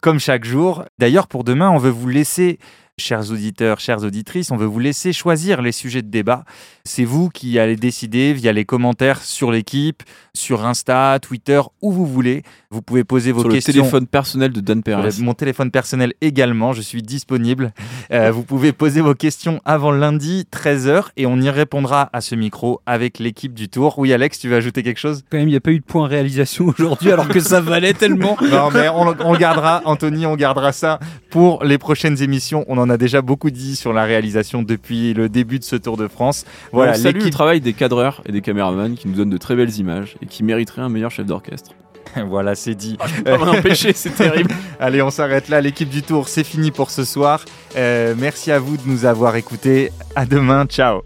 comme 0.00 0.18
chaque 0.18 0.44
jour. 0.44 0.84
D'ailleurs, 0.98 1.28
pour 1.28 1.44
demain, 1.44 1.70
on 1.70 1.78
veut 1.78 1.90
vous 1.90 2.08
laisser. 2.08 2.58
Chers 3.00 3.30
auditeurs, 3.30 3.78
chères 3.78 4.02
auditrices, 4.02 4.50
on 4.50 4.56
veut 4.56 4.66
vous 4.66 4.80
laisser 4.80 5.12
choisir 5.12 5.62
les 5.62 5.70
sujets 5.70 6.02
de 6.02 6.08
débat. 6.10 6.44
C'est 6.84 7.04
vous 7.04 7.28
qui 7.28 7.56
allez 7.60 7.76
décider 7.76 8.32
via 8.32 8.52
les 8.52 8.64
commentaires 8.64 9.22
sur 9.22 9.52
l'équipe, 9.52 10.02
sur 10.34 10.66
Insta, 10.66 11.18
Twitter, 11.20 11.60
où 11.80 11.92
vous 11.92 12.06
voulez. 12.06 12.42
Vous 12.70 12.82
pouvez 12.82 13.04
poser 13.04 13.30
vos 13.30 13.40
sur 13.42 13.48
le 13.50 13.54
questions. 13.54 13.72
téléphone 13.72 14.06
personnel 14.08 14.52
de 14.52 14.60
Dan 14.60 14.82
Perez. 14.82 15.10
le- 15.18 15.24
mon 15.24 15.32
téléphone 15.34 15.70
personnel 15.70 16.12
également, 16.20 16.72
je 16.72 16.80
suis 16.82 17.02
disponible. 17.02 17.72
Euh, 18.10 18.30
vous 18.34 18.42
pouvez 18.42 18.72
poser 18.72 19.00
vos 19.00 19.14
questions 19.14 19.60
avant 19.64 19.92
lundi 19.92 20.46
13h 20.52 21.04
et 21.16 21.26
on 21.26 21.40
y 21.40 21.50
répondra 21.50 22.10
à 22.12 22.20
ce 22.20 22.34
micro 22.34 22.80
avec 22.84 23.20
l'équipe 23.20 23.54
du 23.54 23.68
tour. 23.68 23.98
Oui 23.98 24.12
Alex, 24.12 24.40
tu 24.40 24.48
veux 24.48 24.56
ajouter 24.56 24.82
quelque 24.82 24.98
chose? 24.98 25.22
Quand 25.30 25.38
même, 25.38 25.46
il 25.48 25.52
n'y 25.52 25.56
a 25.56 25.60
pas 25.60 25.70
eu 25.70 25.78
de 25.78 25.84
point 25.84 26.08
réalisation 26.08 26.66
aujourd'hui, 26.78 27.12
alors 27.12 27.28
que 27.28 27.38
ça 27.40 27.60
valait 27.60 27.94
tellement. 27.94 28.36
Non 28.42 28.70
mais 28.72 28.88
on, 28.88 29.14
on 29.24 29.32
le 29.34 29.38
gardera, 29.38 29.82
Anthony, 29.84 30.26
on 30.26 30.34
gardera 30.34 30.72
ça 30.72 30.98
pour 31.30 31.62
les 31.62 31.78
prochaines 31.78 32.20
émissions. 32.22 32.64
On 32.66 32.76
en 32.78 32.87
a 32.90 32.96
déjà 32.96 33.22
beaucoup 33.22 33.50
dit 33.50 33.76
sur 33.76 33.92
la 33.92 34.04
réalisation 34.04 34.62
depuis 34.62 35.14
le 35.14 35.28
début 35.28 35.58
de 35.58 35.64
ce 35.64 35.76
Tour 35.76 35.96
de 35.96 36.08
France. 36.08 36.44
Voilà, 36.72 36.96
l'équipe 36.96 37.30
travail 37.30 37.60
des 37.60 37.72
cadreurs 37.72 38.22
et 38.26 38.32
des 38.32 38.40
caméramans 38.40 38.94
qui 38.94 39.08
nous 39.08 39.14
donnent 39.14 39.30
de 39.30 39.38
très 39.38 39.56
belles 39.56 39.76
images 39.78 40.16
et 40.22 40.26
qui 40.26 40.42
mériteraient 40.44 40.82
un 40.82 40.88
meilleur 40.88 41.10
chef 41.10 41.26
d'orchestre. 41.26 41.72
voilà, 42.28 42.54
c'est 42.54 42.74
dit. 42.74 42.96
Pas 43.24 43.38
m'en 43.38 43.52
empêcher, 43.52 43.92
c'est 43.92 44.10
terrible. 44.14 44.50
Allez, 44.80 45.02
on 45.02 45.10
s'arrête 45.10 45.48
là. 45.48 45.60
L'équipe 45.60 45.88
du 45.88 46.02
Tour, 46.02 46.28
c'est 46.28 46.44
fini 46.44 46.70
pour 46.70 46.90
ce 46.90 47.04
soir. 47.04 47.44
Euh, 47.76 48.14
merci 48.16 48.50
à 48.50 48.58
vous 48.58 48.76
de 48.76 48.82
nous 48.86 49.04
avoir 49.04 49.36
écoutés. 49.36 49.92
À 50.14 50.26
demain. 50.26 50.66
Ciao. 50.66 51.02